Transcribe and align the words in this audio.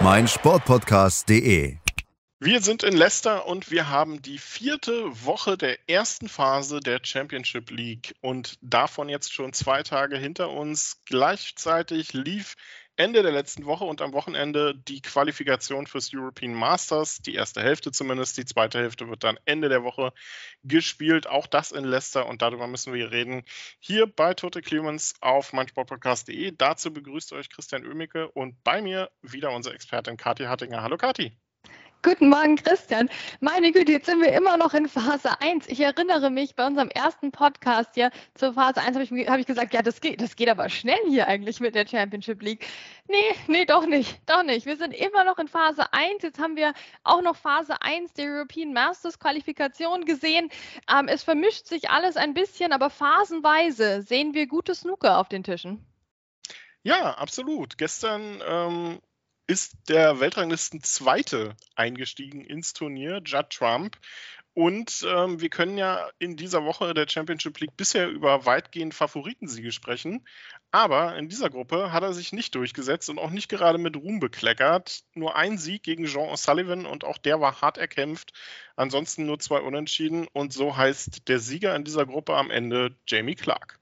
meinsportpodcast.de. 0.00 1.76
Wir 2.40 2.60
sind 2.60 2.82
in 2.82 2.94
Leicester 2.94 3.46
und 3.46 3.70
wir 3.70 3.88
haben 3.88 4.20
die 4.20 4.38
vierte 4.38 5.24
Woche 5.24 5.56
der 5.56 5.78
ersten 5.88 6.28
Phase 6.28 6.80
der 6.80 7.00
Championship 7.02 7.70
League 7.70 8.14
und 8.20 8.58
davon 8.60 9.08
jetzt 9.08 9.32
schon 9.32 9.52
zwei 9.52 9.82
Tage 9.82 10.18
hinter 10.18 10.50
uns. 10.50 11.00
Gleichzeitig 11.06 12.12
lief 12.12 12.56
Ende 12.96 13.22
der 13.22 13.32
letzten 13.32 13.66
Woche 13.66 13.84
und 13.84 14.00
am 14.00 14.12
Wochenende 14.12 14.74
die 14.74 15.02
Qualifikation 15.02 15.88
fürs 15.88 16.14
European 16.14 16.54
Masters, 16.54 17.18
die 17.18 17.34
erste 17.34 17.60
Hälfte 17.60 17.90
zumindest. 17.90 18.38
Die 18.38 18.44
zweite 18.44 18.78
Hälfte 18.78 19.08
wird 19.08 19.24
dann 19.24 19.38
Ende 19.46 19.68
der 19.68 19.82
Woche 19.82 20.12
gespielt. 20.62 21.26
Auch 21.26 21.48
das 21.48 21.72
in 21.72 21.82
Leicester 21.84 22.26
und 22.26 22.40
darüber 22.40 22.68
müssen 22.68 22.92
wir 22.94 23.10
reden. 23.10 23.42
Hier 23.80 24.06
bei 24.06 24.34
Tote 24.34 24.62
Clemens 24.62 25.14
auf 25.20 25.52
meinsportpodcast.de. 25.52 26.52
Dazu 26.52 26.92
begrüßt 26.92 27.32
euch 27.32 27.50
Christian 27.50 27.84
Oemicke 27.84 28.30
und 28.30 28.62
bei 28.62 28.80
mir 28.80 29.10
wieder 29.22 29.50
unsere 29.50 29.74
Expertin 29.74 30.16
Kathi 30.16 30.44
Hattinger. 30.44 30.82
Hallo 30.82 30.96
Kathi. 30.96 31.36
Guten 32.04 32.28
Morgen, 32.28 32.56
Christian. 32.56 33.08
Meine 33.40 33.72
Güte, 33.72 33.92
jetzt 33.92 34.04
sind 34.04 34.20
wir 34.20 34.30
immer 34.34 34.58
noch 34.58 34.74
in 34.74 34.90
Phase 34.90 35.40
1. 35.40 35.68
Ich 35.68 35.80
erinnere 35.80 36.28
mich, 36.28 36.54
bei 36.54 36.66
unserem 36.66 36.90
ersten 36.90 37.32
Podcast 37.32 37.94
hier 37.94 38.10
zur 38.34 38.52
Phase 38.52 38.82
1 38.82 38.94
habe 38.94 39.04
ich, 39.04 39.26
hab 39.26 39.38
ich 39.38 39.46
gesagt, 39.46 39.72
ja, 39.72 39.80
das 39.80 40.02
geht, 40.02 40.20
das 40.20 40.36
geht 40.36 40.50
aber 40.50 40.68
schnell 40.68 40.98
hier 41.08 41.28
eigentlich 41.28 41.60
mit 41.60 41.74
der 41.74 41.86
Championship 41.86 42.42
League. 42.42 42.66
Nee, 43.08 43.16
nee, 43.46 43.64
doch 43.64 43.86
nicht, 43.86 44.20
doch 44.26 44.42
nicht. 44.42 44.66
Wir 44.66 44.76
sind 44.76 44.92
immer 44.92 45.24
noch 45.24 45.38
in 45.38 45.48
Phase 45.48 45.94
1. 45.94 46.22
Jetzt 46.22 46.38
haben 46.38 46.56
wir 46.56 46.74
auch 47.04 47.22
noch 47.22 47.36
Phase 47.36 47.80
1 47.80 48.12
der 48.12 48.26
European 48.26 48.74
Masters 48.74 49.18
Qualifikation 49.18 50.04
gesehen. 50.04 50.50
Ähm, 50.94 51.08
es 51.08 51.22
vermischt 51.22 51.68
sich 51.68 51.88
alles 51.88 52.18
ein 52.18 52.34
bisschen, 52.34 52.72
aber 52.72 52.90
phasenweise 52.90 54.02
sehen 54.02 54.34
wir 54.34 54.46
gute 54.46 54.74
Snooker 54.74 55.18
auf 55.18 55.30
den 55.30 55.42
Tischen. 55.42 55.82
Ja, 56.82 57.14
absolut. 57.14 57.78
Gestern 57.78 58.42
ähm, 58.46 59.00
ist 59.46 59.76
der 59.88 60.20
Weltranglisten 60.20 60.82
Zweite 60.82 61.56
eingestiegen 61.74 62.44
ins 62.44 62.72
Turnier, 62.72 63.20
Judd 63.24 63.50
Trump. 63.50 63.98
Und 64.54 65.04
ähm, 65.08 65.40
wir 65.40 65.48
können 65.48 65.76
ja 65.76 66.08
in 66.20 66.36
dieser 66.36 66.64
Woche 66.64 66.94
der 66.94 67.08
Championship 67.08 67.58
League 67.58 67.76
bisher 67.76 68.08
über 68.08 68.46
weitgehend 68.46 68.94
Favoritensiege 68.94 69.72
sprechen. 69.72 70.24
Aber 70.70 71.16
in 71.16 71.28
dieser 71.28 71.50
Gruppe 71.50 71.92
hat 71.92 72.04
er 72.04 72.12
sich 72.12 72.32
nicht 72.32 72.54
durchgesetzt 72.54 73.10
und 73.10 73.18
auch 73.18 73.30
nicht 73.30 73.48
gerade 73.48 73.78
mit 73.78 73.96
Ruhm 73.96 74.20
bekleckert. 74.20 75.02
Nur 75.14 75.34
ein 75.34 75.58
Sieg 75.58 75.82
gegen 75.82 76.06
Jean 76.06 76.30
O'Sullivan 76.30 76.86
und 76.86 77.04
auch 77.04 77.18
der 77.18 77.40
war 77.40 77.60
hart 77.60 77.78
erkämpft. 77.78 78.32
Ansonsten 78.76 79.26
nur 79.26 79.40
zwei 79.40 79.60
Unentschieden. 79.60 80.28
Und 80.32 80.52
so 80.52 80.76
heißt 80.76 81.28
der 81.28 81.40
Sieger 81.40 81.74
in 81.74 81.82
dieser 81.82 82.06
Gruppe 82.06 82.36
am 82.36 82.52
Ende 82.52 82.96
Jamie 83.08 83.34
Clark. 83.34 83.80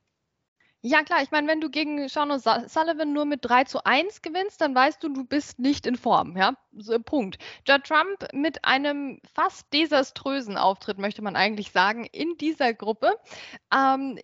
Ja, 0.84 1.04
klar. 1.04 1.22
Ich 1.22 1.30
meine, 1.30 1.46
wenn 1.46 1.60
du 1.60 1.70
gegen 1.70 2.08
Sean 2.08 2.36
Sullivan 2.40 3.12
nur 3.12 3.24
mit 3.24 3.44
3 3.44 3.62
zu 3.64 3.84
1 3.84 4.20
gewinnst, 4.20 4.60
dann 4.60 4.74
weißt 4.74 5.00
du, 5.00 5.10
du 5.10 5.24
bist 5.24 5.60
nicht 5.60 5.86
in 5.86 5.94
Form. 5.94 6.36
Ja, 6.36 6.54
so, 6.76 6.98
Punkt. 6.98 7.38
Judd 7.68 7.84
Trump 7.84 8.26
mit 8.32 8.64
einem 8.64 9.20
fast 9.32 9.72
desaströsen 9.72 10.56
Auftritt, 10.56 10.98
möchte 10.98 11.22
man 11.22 11.36
eigentlich 11.36 11.70
sagen, 11.70 12.04
in 12.06 12.36
dieser 12.36 12.74
Gruppe. 12.74 13.12
Ähm, 13.72 14.18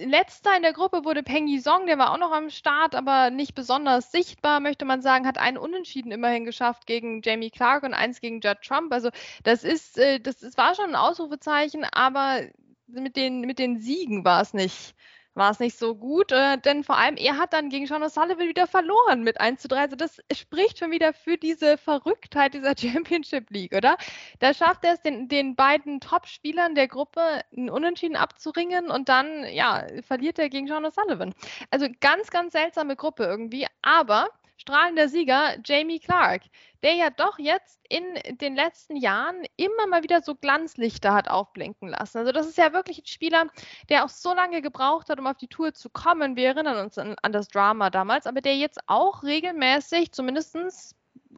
letzter 0.00 0.56
in 0.56 0.62
der 0.62 0.72
Gruppe 0.72 1.04
wurde 1.04 1.22
Peng 1.22 1.48
Yisong, 1.48 1.84
der 1.84 1.98
war 1.98 2.12
auch 2.12 2.18
noch 2.18 2.32
am 2.32 2.48
Start, 2.48 2.94
aber 2.94 3.28
nicht 3.28 3.54
besonders 3.54 4.10
sichtbar, 4.10 4.60
möchte 4.60 4.86
man 4.86 5.02
sagen, 5.02 5.26
hat 5.26 5.36
einen 5.36 5.58
Unentschieden 5.58 6.12
immerhin 6.12 6.46
geschafft 6.46 6.86
gegen 6.86 7.20
Jamie 7.22 7.50
Clark 7.50 7.82
und 7.82 7.92
eins 7.92 8.22
gegen 8.22 8.40
Judd 8.40 8.62
Trump. 8.62 8.90
Also 8.90 9.10
das 9.42 9.64
ist, 9.64 9.98
äh, 9.98 10.18
das, 10.18 10.38
das 10.38 10.56
war 10.56 10.74
schon 10.74 10.90
ein 10.90 10.96
Ausrufezeichen, 10.96 11.84
aber 11.84 12.40
mit 12.86 13.16
den, 13.16 13.42
mit 13.42 13.58
den 13.58 13.78
Siegen 13.80 14.24
war 14.24 14.40
es 14.40 14.54
nicht 14.54 14.94
war 15.34 15.50
es 15.50 15.58
nicht 15.58 15.78
so 15.78 15.94
gut, 15.94 16.32
äh, 16.32 16.58
denn 16.58 16.84
vor 16.84 16.96
allem 16.96 17.16
er 17.16 17.38
hat 17.38 17.52
dann 17.52 17.68
gegen 17.68 17.86
Sean 17.86 18.02
O'Sullivan 18.02 18.48
wieder 18.48 18.66
verloren 18.66 19.22
mit 19.22 19.40
1 19.40 19.60
zu 19.60 19.68
3. 19.68 19.80
Also 19.80 19.96
das 19.96 20.20
spricht 20.32 20.78
schon 20.78 20.90
wieder 20.90 21.12
für 21.12 21.36
diese 21.36 21.76
Verrücktheit 21.76 22.54
dieser 22.54 22.74
Championship 22.78 23.50
League, 23.50 23.74
oder? 23.74 23.96
Da 24.38 24.54
schafft 24.54 24.84
er 24.84 24.94
es, 24.94 25.02
den, 25.02 25.28
den 25.28 25.56
beiden 25.56 26.00
Top-Spielern 26.00 26.74
der 26.74 26.88
Gruppe 26.88 27.20
einen 27.56 27.70
Unentschieden 27.70 28.16
abzuringen 28.16 28.90
und 28.90 29.08
dann, 29.08 29.44
ja, 29.52 29.84
verliert 30.06 30.38
er 30.38 30.48
gegen 30.48 30.68
Sean 30.68 30.86
O'Sullivan. 30.86 31.32
Also 31.70 31.88
ganz, 32.00 32.30
ganz 32.30 32.52
seltsame 32.52 32.96
Gruppe 32.96 33.24
irgendwie, 33.24 33.66
aber 33.82 34.28
strahlender 34.64 35.10
Sieger 35.10 35.56
Jamie 35.62 36.00
Clark, 36.00 36.42
der 36.82 36.94
ja 36.94 37.10
doch 37.10 37.38
jetzt 37.38 37.78
in 37.90 38.02
den 38.38 38.56
letzten 38.56 38.96
Jahren 38.96 39.44
immer 39.56 39.86
mal 39.86 40.02
wieder 40.02 40.22
so 40.22 40.34
Glanzlichter 40.34 41.12
hat 41.12 41.28
aufblinken 41.28 41.88
lassen. 41.88 42.18
Also 42.18 42.32
das 42.32 42.46
ist 42.46 42.56
ja 42.56 42.72
wirklich 42.72 42.98
ein 42.98 43.06
Spieler, 43.06 43.46
der 43.90 44.04
auch 44.04 44.08
so 44.08 44.32
lange 44.32 44.62
gebraucht 44.62 45.10
hat, 45.10 45.18
um 45.18 45.26
auf 45.26 45.36
die 45.36 45.48
Tour 45.48 45.74
zu 45.74 45.90
kommen. 45.90 46.34
Wir 46.36 46.48
erinnern 46.48 46.78
uns 46.82 46.96
an, 46.96 47.14
an 47.20 47.32
das 47.32 47.48
Drama 47.48 47.90
damals, 47.90 48.26
aber 48.26 48.40
der 48.40 48.56
jetzt 48.56 48.80
auch 48.86 49.22
regelmäßig, 49.22 50.12
zumindest 50.12 50.56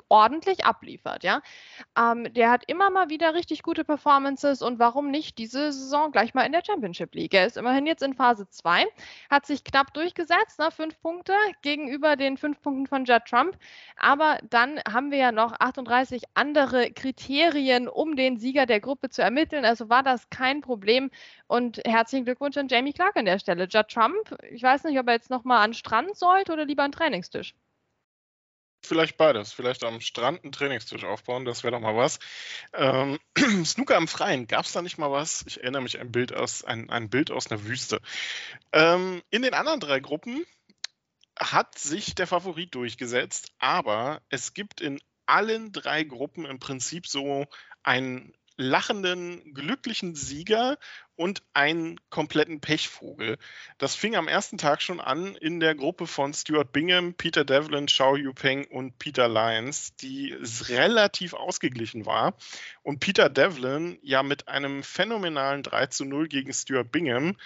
ordentlich 0.09 0.65
abliefert, 0.65 1.25
ja. 1.25 1.41
Ähm, 1.99 2.33
der 2.33 2.51
hat 2.51 2.65
immer 2.67 2.91
mal 2.91 3.09
wieder 3.11 3.35
richtig 3.35 3.63
gute 3.63 3.85
Performances 3.85 4.63
und 4.63 4.79
warum 4.79 5.11
nicht 5.11 5.39
diese 5.39 5.73
Saison 5.73 6.13
gleich 6.13 6.35
mal 6.35 6.43
in 6.43 6.53
der 6.53 6.63
Championship 6.65 7.15
League? 7.15 7.35
Er 7.35 7.47
ist 7.47 7.57
immerhin 7.57 7.87
jetzt 7.87 8.03
in 8.03 8.15
Phase 8.15 8.49
2, 8.49 8.87
hat 9.31 9.47
sich 9.47 9.65
knapp 9.65 9.93
durchgesetzt, 9.95 10.59
ne, 10.59 10.71
fünf 10.71 11.01
Punkte 11.01 11.35
gegenüber 11.63 12.17
den 12.17 12.37
fünf 12.37 12.61
Punkten 12.63 12.87
von 12.87 13.05
Judd 13.05 13.25
Trump. 13.27 13.57
Aber 13.97 14.39
dann 14.51 14.81
haben 14.89 15.11
wir 15.11 15.19
ja 15.19 15.33
noch 15.33 15.53
38 15.59 16.23
andere 16.35 16.93
Kriterien, 16.93 17.89
um 17.89 18.17
den 18.17 18.39
Sieger 18.39 18.67
der 18.67 18.81
Gruppe 18.81 19.11
zu 19.11 19.23
ermitteln. 19.23 19.65
Also 19.65 19.89
war 19.89 20.03
das 20.03 20.29
kein 20.31 20.61
Problem. 20.61 21.11
Und 21.47 21.81
herzlichen 21.87 22.25
Glückwunsch 22.25 22.57
an 22.57 22.69
Jamie 22.69 22.93
Clark 22.93 23.17
an 23.17 23.25
der 23.25 23.39
Stelle. 23.39 23.65
Judd 23.69 23.89
Trump, 23.89 24.37
ich 24.51 24.63
weiß 24.63 24.85
nicht, 24.85 24.99
ob 24.99 25.07
er 25.09 25.15
jetzt 25.15 25.31
nochmal 25.31 25.65
an 25.65 25.75
Strand 25.75 26.17
sollte 26.17 26.53
oder 26.53 26.65
lieber 26.65 26.83
an 26.83 26.93
Trainingstisch. 26.93 27.55
Vielleicht 28.87 29.17
beides. 29.17 29.53
Vielleicht 29.53 29.85
am 29.85 30.01
Strand 30.01 30.43
einen 30.43 30.53
Trainingstisch 30.53 31.05
aufbauen, 31.05 31.45
das 31.45 31.65
wäre 31.65 31.73
doch 31.73 31.81
mal 31.81 31.97
was. 31.97 32.19
Ähm, 32.73 33.19
Snooker 33.65 33.97
am 33.97 34.09
Freien, 34.09 34.47
gab 34.47 34.65
es 34.65 34.73
da 34.73 34.83
nicht 34.83 34.99
mal 34.99 35.11
was? 35.11 35.45
Ich 35.47 35.61
erinnere 35.61 35.83
mich 35.83 35.99
an 36.01 36.07
ein 36.07 36.13
Bild 36.13 36.33
aus, 36.35 36.65
ein, 36.65 36.91
ein 36.91 37.11
Bild 37.11 37.31
aus 37.31 37.51
einer 37.51 37.65
Wüste. 37.65 38.01
Ähm, 38.73 39.23
in 39.31 39.43
den 39.43 39.55
anderen 39.55 39.81
drei 39.81 40.01
Gruppen 40.01 40.45
hat 41.39 41.79
sich 41.79 42.15
der 42.15 42.27
Favorit 42.27 42.75
durchgesetzt, 42.75 43.53
aber 43.59 44.23
es 44.31 44.55
gibt 44.55 44.81
in 44.81 45.01
allen 45.27 45.73
drei 45.73 46.05
Gruppen 46.05 46.47
im 46.47 46.61
Prinzip 46.61 47.07
so 47.07 47.47
einen 47.83 48.33
lachenden, 48.57 49.53
glücklichen 49.53 50.15
Sieger 50.15 50.79
und 51.17 51.43
einen 51.55 51.99
kompletten 52.11 52.61
Pechvogel. 52.61 53.39
Das 53.79 53.95
fing 53.95 54.17
am 54.17 54.29
ersten 54.29 54.59
Tag 54.59 54.83
schon 54.83 55.01
an 55.01 55.35
in 55.37 55.61
der 55.61 55.75
Gruppe 55.75 56.07
von 56.07 56.33
Stuart 56.35 56.73
Bingham, 56.73 57.15
Peter 57.15 57.45
Devlin, 57.45 57.87
Xiao 57.87 58.17
Yupeng 58.17 58.67
und 58.67 58.99
Peter 58.99 59.29
Lyons, 59.29 59.97
die 59.97 60.37
relativ 60.69 61.35
ausgeglichen 61.35 62.07
war. 62.07 62.37
Und 62.83 63.01
Peter 63.01 63.29
Devlin 63.29 63.99
ja 64.03 64.23
mit 64.23 64.49
einem 64.49 64.83
phänomenalen 64.83 65.63
3 65.63 65.87
zu 65.87 66.05
0 66.05 66.29
gegen 66.29 66.53
Stuart 66.53 66.93
Bingham, 66.93 67.37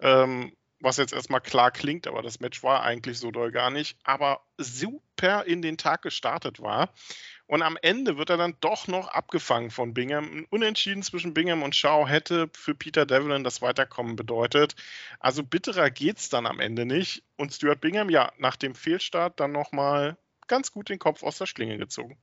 ähm, 0.00 0.52
was 0.80 0.96
jetzt 0.96 1.12
erstmal 1.12 1.40
klar 1.40 1.70
klingt, 1.70 2.06
aber 2.06 2.22
das 2.22 2.40
Match 2.40 2.62
war 2.62 2.82
eigentlich 2.82 3.18
so 3.18 3.30
doll 3.30 3.52
gar 3.52 3.70
nicht, 3.70 3.98
aber 4.02 4.42
super 4.56 5.44
in 5.44 5.62
den 5.62 5.76
Tag 5.76 6.02
gestartet 6.02 6.60
war. 6.60 6.92
Und 7.50 7.62
am 7.62 7.76
Ende 7.82 8.16
wird 8.16 8.30
er 8.30 8.36
dann 8.36 8.56
doch 8.60 8.86
noch 8.86 9.08
abgefangen 9.08 9.72
von 9.72 9.92
Bingham. 9.92 10.24
Ein 10.24 10.46
Unentschieden 10.50 11.02
zwischen 11.02 11.34
Bingham 11.34 11.64
und 11.64 11.74
Shaw 11.74 12.06
hätte 12.08 12.48
für 12.54 12.76
Peter 12.76 13.06
Devlin 13.06 13.42
das 13.42 13.60
Weiterkommen 13.60 14.14
bedeutet. 14.14 14.76
Also 15.18 15.42
bitterer 15.42 15.90
geht 15.90 16.18
es 16.18 16.28
dann 16.28 16.46
am 16.46 16.60
Ende 16.60 16.86
nicht. 16.86 17.24
Und 17.36 17.52
Stuart 17.52 17.80
Bingham, 17.80 18.08
ja, 18.08 18.30
nach 18.38 18.54
dem 18.54 18.76
Fehlstart 18.76 19.40
dann 19.40 19.50
nochmal 19.50 20.16
ganz 20.46 20.70
gut 20.70 20.90
den 20.90 21.00
Kopf 21.00 21.24
aus 21.24 21.38
der 21.38 21.46
Schlinge 21.46 21.76
gezogen. 21.76 22.16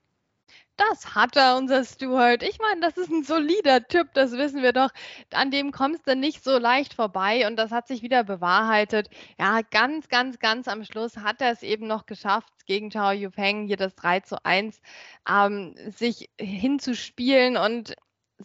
Das 0.77 1.15
hat 1.15 1.35
er, 1.35 1.57
unser 1.57 1.83
Stuart. 1.83 2.43
Ich 2.43 2.59
meine, 2.59 2.81
das 2.81 2.97
ist 2.97 3.09
ein 3.09 3.23
solider 3.23 3.87
Typ, 3.87 4.13
das 4.13 4.33
wissen 4.33 4.61
wir 4.61 4.73
doch. 4.73 4.91
An 5.33 5.49
dem 5.49 5.71
kommst 5.71 6.07
du 6.07 6.15
nicht 6.15 6.43
so 6.43 6.59
leicht 6.59 6.93
vorbei 6.93 7.47
und 7.47 7.55
das 7.55 7.71
hat 7.71 7.87
sich 7.87 8.03
wieder 8.03 8.23
bewahrheitet. 8.23 9.09
Ja, 9.39 9.61
ganz, 9.71 10.07
ganz, 10.07 10.37
ganz 10.37 10.67
am 10.67 10.83
Schluss 10.83 11.17
hat 11.17 11.41
er 11.41 11.51
es 11.51 11.63
eben 11.63 11.87
noch 11.87 12.05
geschafft, 12.05 12.53
gegen 12.67 12.91
Chao 12.91 13.11
Yupeng 13.11 13.65
hier 13.65 13.77
das 13.77 13.95
3 13.95 14.19
zu 14.19 14.45
1 14.45 14.79
ähm, 15.27 15.73
sich 15.89 16.29
hinzuspielen 16.39 17.57
und 17.57 17.95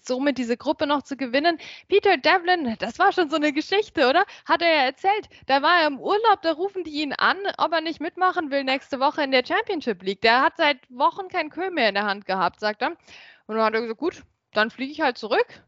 somit 0.01 0.39
diese 0.39 0.57
Gruppe 0.57 0.87
noch 0.87 1.03
zu 1.03 1.17
gewinnen. 1.17 1.59
Peter 1.89 2.17
Devlin, 2.17 2.77
das 2.79 2.99
war 2.99 3.13
schon 3.13 3.31
so 3.31 3.37
eine 3.37 3.53
Geschichte, 3.53 4.09
oder? 4.09 4.25
Hat 4.47 4.63
er 4.63 4.69
ja 4.69 4.85
erzählt. 4.85 5.29
Da 5.47 5.63
war 5.63 5.81
er 5.81 5.87
im 5.89 5.99
Urlaub, 5.99 6.43
da 6.43 6.53
rufen 6.53 6.85
die 6.85 7.03
ihn 7.03 7.13
an, 7.13 7.37
ob 7.59 7.73
er 7.73 7.81
nicht 7.81 8.01
mitmachen 8.01 8.51
will 8.51 8.65
nächste 8.65 9.01
Woche 9.01 9.23
in 9.23 9.31
der 9.31 9.45
Championship 9.47 10.03
League. 10.03 10.23
Der 10.23 10.43
hat 10.43 10.57
seit 10.57 10.79
Wochen 10.91 11.29
kein 11.29 11.51
Kö 11.51 11.71
mehr 11.71 11.89
in 11.89 11.95
der 11.95 12.05
Hand 12.05 12.27
gehabt, 12.27 12.61
sagt 12.61 12.83
er. 12.83 12.91
Und 13.47 13.57
dann 13.57 13.65
hat 13.65 13.75
er 13.75 13.83
gesagt, 13.83 14.01
gut, 14.01 14.23
dann 14.53 14.71
fliege 14.71 14.93
ich 14.93 15.01
halt 15.01 15.19
zurück 15.19 15.63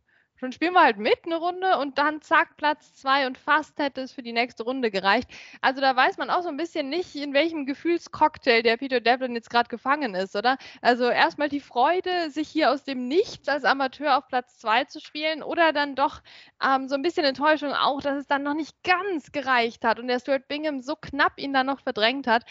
dann 0.45 0.53
spielen 0.53 0.75
wir 0.75 0.83
halt 0.83 0.99
mit 0.99 1.19
eine 1.25 1.37
Runde 1.37 1.79
und 1.79 1.99
dann 1.99 2.23
zack, 2.23 2.57
Platz 2.57 2.95
zwei 2.95 3.27
und 3.27 3.39
fast 3.39 3.79
hätte 3.79 4.03
es 4.03 4.13
für 4.13 4.23
die 4.23 4.33
nächste 4.33 4.63
Runde 4.63 4.91
gereicht. 4.91 5.29
Also 5.61 5.81
da 5.81 5.97
weiß 5.97 6.19
man 6.19 6.31
auch 6.31 6.43
so 6.43 6.49
ein 6.49 6.57
bisschen 6.57 6.89
nicht, 6.89 7.15
in 7.17 7.35
welchem 7.35 7.67
Gefühlscocktail 7.67 8.63
der 8.63 8.77
Peter 8.77 9.01
Devlin 9.01 9.35
jetzt 9.35 9.51
gerade 9.51 9.69
gefangen 9.69 10.15
ist, 10.15 10.37
oder? 10.37 10.57
Also 10.83 11.09
erstmal 11.09 11.49
die 11.49 11.61
Freude, 11.61 12.31
sich 12.31 12.49
hier 12.49 12.71
aus 12.71 12.85
dem 12.85 13.09
Nichts 13.09 13.49
als 13.49 13.65
Amateur 13.65 14.19
auf 14.19 14.29
Platz 14.29 14.59
zwei 14.59 14.85
zu 14.85 15.01
spielen 15.01 15.43
oder 15.43 15.73
dann 15.73 15.95
doch 15.95 16.23
ähm, 16.65 16.89
so 16.89 16.95
ein 16.95 17.03
bisschen 17.03 17.25
Enttäuschung 17.25 17.73
auch, 17.73 18.01
dass 18.01 18.19
es 18.19 18.27
dann 18.27 18.43
noch 18.43 18.55
nicht 18.55 18.75
ganz 18.85 19.33
gereicht 19.33 19.85
hat 19.85 19.99
und 19.99 20.09
der 20.09 20.21
Stuart 20.21 20.49
Bingham 20.49 20.81
so 20.81 20.97
knapp 20.97 21.39
ihn 21.39 21.53
dann 21.53 21.67
noch 21.67 21.81
verdrängt 21.81 22.27
hat. 22.27 22.45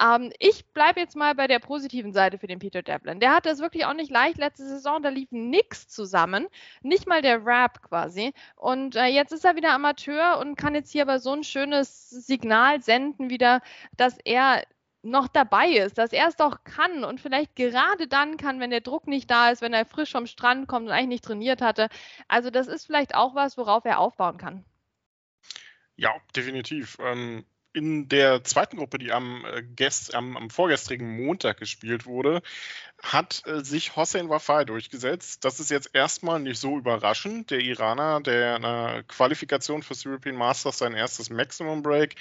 Ähm, 0.00 0.32
ich 0.38 0.66
bleibe 0.72 1.00
jetzt 1.00 1.16
mal 1.16 1.34
bei 1.34 1.46
der 1.46 1.58
positiven 1.58 2.12
Seite 2.12 2.38
für 2.38 2.46
den 2.46 2.58
Peter 2.58 2.82
Devlin. 2.82 3.20
Der 3.20 3.34
hat 3.34 3.46
das 3.46 3.60
wirklich 3.60 3.84
auch 3.84 3.94
nicht 3.94 4.10
leicht 4.10 4.38
letzte 4.38 4.66
Saison, 4.66 5.02
da 5.02 5.08
lief 5.08 5.30
nichts 5.30 5.88
zusammen. 5.88 6.46
Nicht 6.82 7.06
mal 7.06 7.22
der 7.22 7.39
Rap 7.44 7.82
quasi. 7.82 8.32
Und 8.56 8.96
äh, 8.96 9.06
jetzt 9.06 9.32
ist 9.32 9.44
er 9.44 9.56
wieder 9.56 9.72
Amateur 9.72 10.38
und 10.38 10.56
kann 10.56 10.74
jetzt 10.74 10.90
hier 10.90 11.02
aber 11.02 11.18
so 11.18 11.32
ein 11.32 11.44
schönes 11.44 12.10
Signal 12.10 12.82
senden 12.82 13.30
wieder, 13.30 13.60
dass 13.96 14.18
er 14.24 14.62
noch 15.02 15.28
dabei 15.28 15.68
ist, 15.68 15.98
dass 15.98 16.12
er 16.12 16.28
es 16.28 16.36
doch 16.36 16.62
kann 16.64 17.04
und 17.04 17.20
vielleicht 17.20 17.56
gerade 17.56 18.06
dann 18.06 18.36
kann, 18.36 18.60
wenn 18.60 18.70
der 18.70 18.82
Druck 18.82 19.06
nicht 19.06 19.30
da 19.30 19.50
ist, 19.50 19.62
wenn 19.62 19.72
er 19.72 19.86
frisch 19.86 20.12
vom 20.12 20.26
Strand 20.26 20.68
kommt 20.68 20.86
und 20.86 20.92
eigentlich 20.92 21.08
nicht 21.08 21.24
trainiert 21.24 21.62
hatte. 21.62 21.88
Also 22.28 22.50
das 22.50 22.68
ist 22.68 22.86
vielleicht 22.86 23.14
auch 23.14 23.34
was, 23.34 23.56
worauf 23.56 23.84
er 23.84 23.98
aufbauen 23.98 24.36
kann. 24.36 24.64
Ja, 25.96 26.14
definitiv. 26.34 26.98
Ähm, 27.00 27.44
in 27.72 28.08
der 28.08 28.42
zweiten 28.44 28.76
Gruppe, 28.76 28.98
die 28.98 29.12
am, 29.12 29.44
äh, 29.44 29.62
gest, 29.62 30.14
am, 30.14 30.36
am 30.36 30.50
vorgestrigen 30.50 31.16
Montag 31.16 31.58
gespielt 31.58 32.06
wurde, 32.06 32.42
hat 33.02 33.42
äh, 33.46 33.62
sich 33.62 33.96
Hossein 33.96 34.28
Wafai 34.28 34.64
durchgesetzt. 34.64 35.44
Das 35.44 35.60
ist 35.60 35.70
jetzt 35.70 35.90
erstmal 35.94 36.40
nicht 36.40 36.60
so 36.60 36.76
überraschend. 36.76 37.50
Der 37.50 37.60
Iraner, 37.60 38.20
der 38.20 38.56
in 38.56 38.62
der 38.62 39.04
Qualifikation 39.08 39.82
fürs 39.82 40.04
European 40.04 40.36
Masters 40.36 40.78
sein 40.78 40.94
erstes 40.94 41.30
Maximum 41.30 41.82
Break 41.82 42.16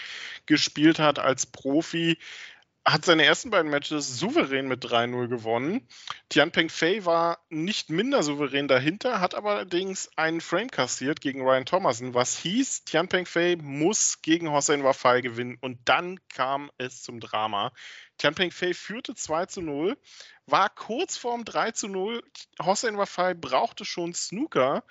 gespielt 0.46 1.00
hat 1.00 1.20
als 1.20 1.46
Profi, 1.46 2.18
hat 2.86 3.06
seine 3.06 3.26
ersten 3.26 3.50
beiden 3.50 3.70
Matches 3.70 4.18
souverän 4.18 4.68
mit 4.68 4.84
3-0 4.84 5.28
gewonnen. 5.28 5.88
Tian 6.30 6.52
Peng 6.52 6.70
Fei 6.70 7.06
war 7.06 7.40
nicht 7.50 7.90
minder 7.90 8.24
souverän 8.24 8.68
dahinter, 8.68 9.22
hat 9.22 9.36
aber 9.36 9.52
allerdings 9.52 10.10
einen 10.16 10.42
Frame 10.42 10.70
kassiert 10.70 11.22
gegen 11.22 11.42
Ryan 11.42 11.66
Thomason, 11.66 12.14
was 12.14 12.38
hieß, 12.38 12.86
Tian 12.86 13.08
Peng 13.08 13.26
Fei 13.26 13.58
muss 13.62 14.22
gegen 14.22 14.52
Hossein 14.52 14.84
Wafai 14.84 15.22
gewinnen 15.22 15.58
und 15.62 15.78
dann 15.86 16.20
kam 16.30 16.72
es 16.78 17.04
zum 17.04 17.20
Drama. 17.20 17.72
Tian 18.18 18.36
Peng 18.36 18.52
Fei 18.52 18.74
führte 18.74 19.14
2 19.14 19.62
0, 19.62 19.98
war 20.46 20.70
kurz 20.70 21.18
vorm 21.18 21.46
3 21.46 21.72
0. 21.84 22.24
Hossein 22.62 22.98
Wafai 22.98 23.34
brauchte 23.34 23.86
schon 23.86 24.14
Snooker 24.14 24.84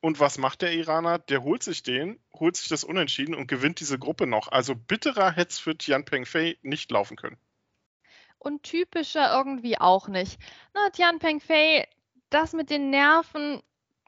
und 0.00 0.20
was 0.20 0.38
macht 0.38 0.62
der 0.62 0.72
Iraner? 0.72 1.18
Der 1.18 1.42
holt 1.42 1.62
sich 1.62 1.82
den, 1.82 2.20
holt 2.32 2.56
sich 2.56 2.68
das 2.68 2.84
Unentschieden 2.84 3.34
und 3.34 3.48
gewinnt 3.48 3.80
diese 3.80 3.98
Gruppe 3.98 4.26
noch. 4.26 4.48
Also 4.48 4.74
bitterer 4.74 5.32
hätte 5.32 5.50
es 5.50 5.58
für 5.58 5.76
Tian 5.76 6.04
Pengfei 6.04 6.56
nicht 6.62 6.90
laufen 6.90 7.16
können. 7.16 7.36
Und 8.38 8.62
typischer 8.62 9.32
irgendwie 9.36 9.78
auch 9.78 10.08
nicht. 10.08 10.38
Na, 10.74 10.90
Tian 10.90 11.18
Pengfei, 11.18 11.88
das 12.30 12.52
mit 12.52 12.70
den 12.70 12.90
Nerven, 12.90 13.60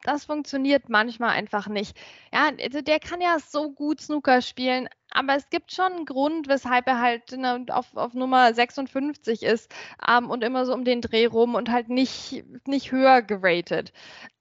das 0.03 0.25
funktioniert 0.25 0.89
manchmal 0.89 1.31
einfach 1.31 1.67
nicht. 1.67 1.97
Ja, 2.33 2.51
also 2.61 2.81
der 2.81 3.01
kann 3.01 3.21
ja 3.21 3.39
so 3.39 3.73
gut 3.73 4.01
Snooker 4.01 4.41
spielen, 4.41 4.89
aber 5.13 5.35
es 5.35 5.51
gibt 5.51 5.73
schon 5.73 5.93
einen 5.93 6.05
Grund, 6.05 6.49
weshalb 6.49 6.87
er 6.87 7.01
halt 7.01 7.33
ne, 7.33 7.65
auf, 7.71 7.97
auf 7.97 8.15
Nummer 8.15 8.53
56 8.55 9.43
ist 9.43 9.73
ähm, 10.09 10.31
und 10.31 10.45
immer 10.45 10.67
so 10.67 10.73
um 10.73 10.85
den 10.85 11.01
Dreh 11.01 11.27
rum 11.27 11.55
und 11.55 11.71
halt 11.71 11.89
nicht, 11.89 12.45
nicht 12.67 12.93
höher 12.93 13.23
geratet. 13.23 13.93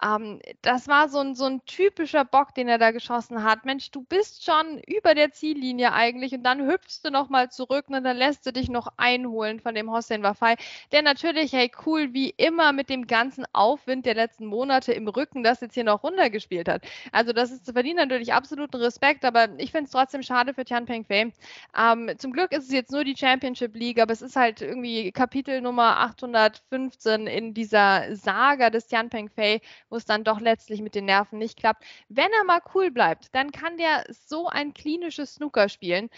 Ähm, 0.04 0.40
das 0.62 0.88
war 0.88 1.10
so 1.10 1.20
ein, 1.20 1.36
so 1.36 1.46
ein 1.46 1.66
typischer 1.66 2.26
Bock, 2.26 2.54
den 2.54 2.68
er 2.68 2.78
da 2.78 2.92
geschossen 2.92 3.44
hat. 3.44 3.66
Mensch, 3.66 3.92
du 3.92 4.04
bist 4.04 4.46
schon 4.46 4.80
über 4.88 5.16
der 5.16 5.32
Ziellinie 5.32 5.94
eigentlich 5.94 6.34
und 6.34 6.44
dann 6.44 6.66
hüpfst 6.68 7.02
du 7.04 7.12
nochmal 7.12 7.50
zurück 7.50 7.86
und 7.90 8.04
dann 8.04 8.18
lässt 8.18 8.46
du 8.46 8.54
dich 8.54 8.70
noch 8.70 8.88
einholen 8.98 9.60
von 9.60 9.76
dem 9.76 9.92
Hossein 9.92 10.24
Wafai, 10.24 10.56
der 10.92 11.02
natürlich, 11.02 11.54
hey, 11.54 11.72
cool, 11.86 12.14
wie 12.14 12.30
immer 12.38 12.74
mit 12.74 12.90
dem 12.90 13.08
ganzen 13.08 13.46
Aufwind 13.54 14.06
der 14.06 14.16
letzten 14.16 14.46
Monate 14.46 14.94
im 14.94 15.08
Rücken 15.08 15.44
das 15.44 15.62
jetzt 15.62 15.74
hier 15.74 15.84
noch 15.84 16.04
runtergespielt 16.04 16.70
hat. 16.70 16.84
Also 17.12 17.34
das 17.34 17.52
ist 17.52 17.72
verdient 17.72 17.98
natürlich 17.98 18.34
absoluten 18.34 18.78
Respekt, 18.78 19.26
aber 19.26 19.50
ich 19.58 19.72
finde 19.72 19.86
es 19.86 19.92
trotzdem 19.92 20.24
schade 20.24 20.54
für 20.60 20.66
Tian 20.66 20.86
Pengfei. 20.86 21.32
Ähm, 21.78 22.12
zum 22.18 22.34
Glück 22.34 22.52
ist 22.52 22.66
es 22.66 22.74
jetzt 22.74 22.92
nur 22.92 23.06
die 23.06 23.16
Championship 23.16 23.76
League, 23.76 24.02
aber 24.02 24.12
es 24.12 24.22
ist 24.22 24.36
halt 24.36 24.62
irgendwie 24.62 25.12
Kapitel 25.14 25.62
Nummer 25.62 25.98
815 26.00 27.28
in 27.28 27.54
dieser 27.54 28.14
Saga 28.16 28.70
des 28.70 28.88
Tian 28.88 29.10
Pengfei, 29.10 29.62
wo 29.90 29.96
es 29.96 30.06
dann 30.06 30.26
doch 30.26 30.42
letztlich 30.42 30.82
mit 30.82 30.96
den 30.96 31.06
Nerven 31.06 31.40
nicht 31.40 31.58
klappt. 31.58 31.86
Wenn 32.10 32.30
er 32.38 32.44
mal 32.44 32.60
cool 32.76 32.92
bleibt, 32.92 33.34
dann 33.34 33.52
kann 33.52 33.78
der 33.78 34.04
so 34.10 34.48
ein 34.48 34.74
klinisches 34.74 35.36
Snooker 35.36 35.70
spielen. 35.70 36.10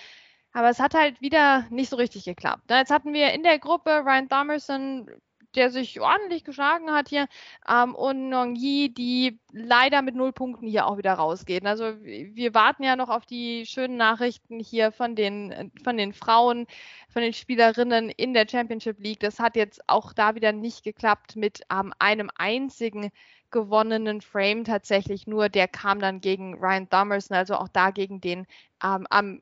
Aber 0.53 0.69
es 0.69 0.79
hat 0.79 0.95
halt 0.95 1.21
wieder 1.21 1.67
nicht 1.69 1.89
so 1.89 1.95
richtig 1.95 2.25
geklappt. 2.25 2.63
Jetzt 2.69 2.91
hatten 2.91 3.13
wir 3.13 3.31
in 3.33 3.43
der 3.43 3.59
Gruppe 3.59 4.03
Ryan 4.05 4.27
Thomerson, 4.27 5.07
der 5.55 5.69
sich 5.69 5.99
ordentlich 6.01 6.43
geschlagen 6.43 6.91
hat 6.91 7.09
hier. 7.09 7.27
Ähm, 7.67 7.95
und 7.95 8.29
Nong 8.29 8.55
Yi, 8.55 8.93
die 8.93 9.39
leider 9.51 10.01
mit 10.01 10.15
null 10.15 10.31
Punkten 10.33 10.67
hier 10.67 10.87
auch 10.87 10.97
wieder 10.97 11.13
rausgeht. 11.13 11.65
Also 11.65 11.93
wir 12.01 12.53
warten 12.53 12.83
ja 12.83 12.95
noch 12.95 13.09
auf 13.09 13.25
die 13.25 13.65
schönen 13.65 13.97
Nachrichten 13.97 14.59
hier 14.59 14.91
von 14.91 15.15
den, 15.15 15.71
von 15.83 15.97
den 15.97 16.13
Frauen, 16.13 16.67
von 17.09 17.21
den 17.21 17.33
Spielerinnen 17.33 18.09
in 18.09 18.33
der 18.33 18.47
Championship 18.49 18.99
League. 18.99 19.19
Das 19.19 19.39
hat 19.39 19.55
jetzt 19.55 19.81
auch 19.87 20.13
da 20.13 20.35
wieder 20.35 20.51
nicht 20.51 20.83
geklappt 20.83 21.35
mit 21.35 21.61
ähm, 21.71 21.93
einem 21.99 22.29
einzigen 22.35 23.11
gewonnenen 23.51 24.21
Frame 24.21 24.63
tatsächlich 24.63 25.27
nur. 25.27 25.49
Der 25.49 25.67
kam 25.67 25.99
dann 25.99 26.21
gegen 26.21 26.55
Ryan 26.55 26.89
Thomerson, 26.89 27.35
also 27.37 27.55
auch 27.55 27.67
da 27.67 27.91
gegen 27.91 28.21
den 28.21 28.47
ähm, 28.83 29.05
am, 29.09 29.41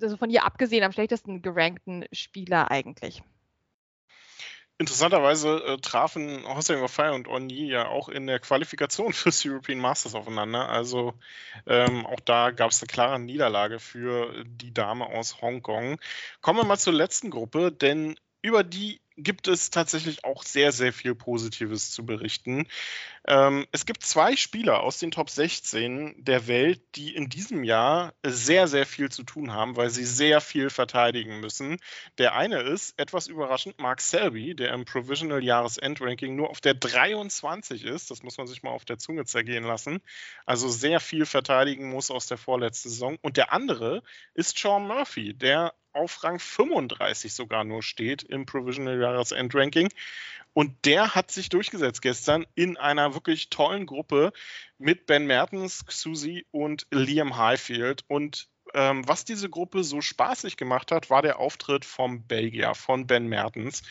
also 0.00 0.16
von 0.16 0.30
hier 0.30 0.44
abgesehen 0.44 0.82
am 0.82 0.92
schlechtesten 0.92 1.42
gerankten 1.42 2.06
Spieler 2.12 2.70
eigentlich. 2.70 3.22
Interessanterweise 4.80 5.62
äh, 5.66 5.76
trafen 5.76 6.42
Hossein 6.48 6.80
Wafai 6.80 7.10
und 7.10 7.28
Onyi 7.28 7.66
ja 7.66 7.88
auch 7.88 8.08
in 8.08 8.26
der 8.26 8.38
Qualifikation 8.38 9.12
fürs 9.12 9.44
European 9.44 9.78
Masters 9.78 10.14
aufeinander. 10.14 10.70
Also 10.70 11.12
ähm, 11.66 12.06
auch 12.06 12.20
da 12.20 12.50
gab 12.50 12.70
es 12.70 12.80
eine 12.80 12.86
klare 12.86 13.20
Niederlage 13.20 13.78
für 13.78 14.42
die 14.46 14.72
Dame 14.72 15.04
aus 15.04 15.42
Hongkong. 15.42 16.00
Kommen 16.40 16.60
wir 16.60 16.64
mal 16.64 16.78
zur 16.78 16.94
letzten 16.94 17.28
Gruppe, 17.28 17.70
denn 17.70 18.16
über 18.40 18.64
die 18.64 19.02
gibt 19.22 19.48
es 19.48 19.70
tatsächlich 19.70 20.24
auch 20.24 20.42
sehr, 20.42 20.72
sehr 20.72 20.92
viel 20.92 21.14
Positives 21.14 21.90
zu 21.90 22.04
berichten. 22.04 22.66
Ähm, 23.26 23.66
es 23.70 23.86
gibt 23.86 24.02
zwei 24.02 24.34
Spieler 24.36 24.80
aus 24.80 24.98
den 24.98 25.10
Top 25.10 25.28
16 25.28 26.14
der 26.24 26.46
Welt, 26.46 26.80
die 26.94 27.14
in 27.14 27.28
diesem 27.28 27.64
Jahr 27.64 28.14
sehr, 28.24 28.66
sehr 28.66 28.86
viel 28.86 29.10
zu 29.10 29.22
tun 29.22 29.52
haben, 29.52 29.76
weil 29.76 29.90
sie 29.90 30.04
sehr 30.04 30.40
viel 30.40 30.70
verteidigen 30.70 31.40
müssen. 31.40 31.78
Der 32.18 32.34
eine 32.34 32.60
ist, 32.60 32.98
etwas 32.98 33.26
überraschend, 33.26 33.78
Mark 33.78 34.00
Selby, 34.00 34.54
der 34.54 34.72
im 34.72 34.84
Provisional 34.84 35.44
Jahresendranking 35.44 36.34
nur 36.34 36.50
auf 36.50 36.60
der 36.60 36.74
23 36.74 37.84
ist. 37.84 38.10
Das 38.10 38.22
muss 38.22 38.38
man 38.38 38.46
sich 38.46 38.62
mal 38.62 38.70
auf 38.70 38.84
der 38.84 38.98
Zunge 38.98 39.26
zergehen 39.26 39.64
lassen. 39.64 40.00
Also 40.46 40.68
sehr 40.68 41.00
viel 41.00 41.26
verteidigen 41.26 41.90
muss 41.90 42.10
aus 42.10 42.26
der 42.26 42.38
vorletzten 42.38 42.88
Saison. 42.88 43.18
Und 43.20 43.36
der 43.36 43.52
andere 43.52 44.02
ist 44.34 44.58
Sean 44.58 44.86
Murphy, 44.86 45.34
der 45.34 45.74
auf 45.92 46.22
Rang 46.22 46.38
35 46.38 47.34
sogar 47.34 47.64
nur 47.64 47.82
steht 47.82 48.22
im 48.22 48.46
Provisional 48.46 48.98
Jahresendranking. 49.12 49.88
Und 50.52 50.84
der 50.84 51.14
hat 51.14 51.30
sich 51.30 51.48
durchgesetzt 51.48 52.02
gestern 52.02 52.44
in 52.54 52.76
einer 52.76 53.14
wirklich 53.14 53.50
tollen 53.50 53.86
Gruppe 53.86 54.32
mit 54.78 55.06
Ben 55.06 55.26
Mertens, 55.26 55.84
Susi 55.88 56.44
und 56.50 56.86
Liam 56.90 57.36
Highfield. 57.36 58.04
Und 58.08 58.48
ähm, 58.74 59.06
was 59.06 59.24
diese 59.24 59.48
Gruppe 59.48 59.84
so 59.84 60.00
spaßig 60.00 60.56
gemacht 60.56 60.90
hat, 60.90 61.10
war 61.10 61.22
der 61.22 61.38
Auftritt 61.38 61.84
vom 61.84 62.26
Belgier, 62.26 62.74
von 62.74 63.06
Ben 63.06 63.26
Mertens. 63.28 63.82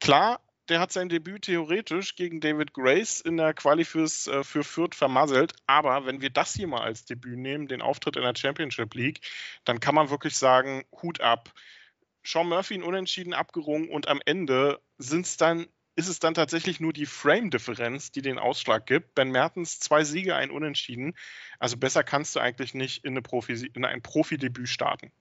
Klar, 0.00 0.40
der 0.70 0.80
hat 0.80 0.92
sein 0.92 1.08
Debüt 1.08 1.42
theoretisch 1.42 2.14
gegen 2.14 2.40
David 2.40 2.72
Grace 2.72 3.20
in 3.20 3.36
der 3.36 3.54
Quali 3.54 3.84
fürs, 3.84 4.28
äh, 4.28 4.44
für 4.44 4.62
Fürth 4.62 4.94
vermasselt. 4.94 5.52
Aber 5.66 6.06
wenn 6.06 6.20
wir 6.20 6.30
das 6.30 6.54
hier 6.54 6.68
mal 6.68 6.82
als 6.82 7.04
Debüt 7.04 7.38
nehmen, 7.38 7.66
den 7.66 7.82
Auftritt 7.82 8.16
in 8.16 8.22
der 8.22 8.36
Championship 8.36 8.94
League, 8.94 9.20
dann 9.64 9.80
kann 9.80 9.94
man 9.94 10.10
wirklich 10.10 10.36
sagen, 10.36 10.84
Hut 11.02 11.20
ab. 11.20 11.52
Sean 12.22 12.48
Murphy 12.48 12.74
ein 12.74 12.82
Unentschieden 12.82 13.34
abgerungen 13.34 13.88
und 13.88 14.08
am 14.08 14.20
Ende 14.24 14.80
sind 14.98 15.26
es 15.26 15.36
dann 15.36 15.66
ist 15.96 16.08
es 16.08 16.18
dann 16.18 16.34
tatsächlich 16.34 16.80
nur 16.80 16.92
die 16.92 17.04
Frame-Differenz, 17.04 18.10
die 18.10 18.22
den 18.22 18.38
Ausschlag 18.38 18.86
gibt. 18.86 19.14
Ben 19.14 19.30
Mertens 19.30 19.80
zwei 19.80 20.04
Siege, 20.04 20.34
ein 20.34 20.50
Unentschieden. 20.50 21.14
Also 21.58 21.76
besser 21.76 22.02
kannst 22.04 22.34
du 22.34 22.40
eigentlich 22.40 22.72
nicht 22.72 23.04
in, 23.04 23.12
eine 23.12 23.22
Profi, 23.22 23.70
in 23.74 23.84
ein 23.84 24.00
Profidebüt 24.00 24.68
starten. 24.68 25.12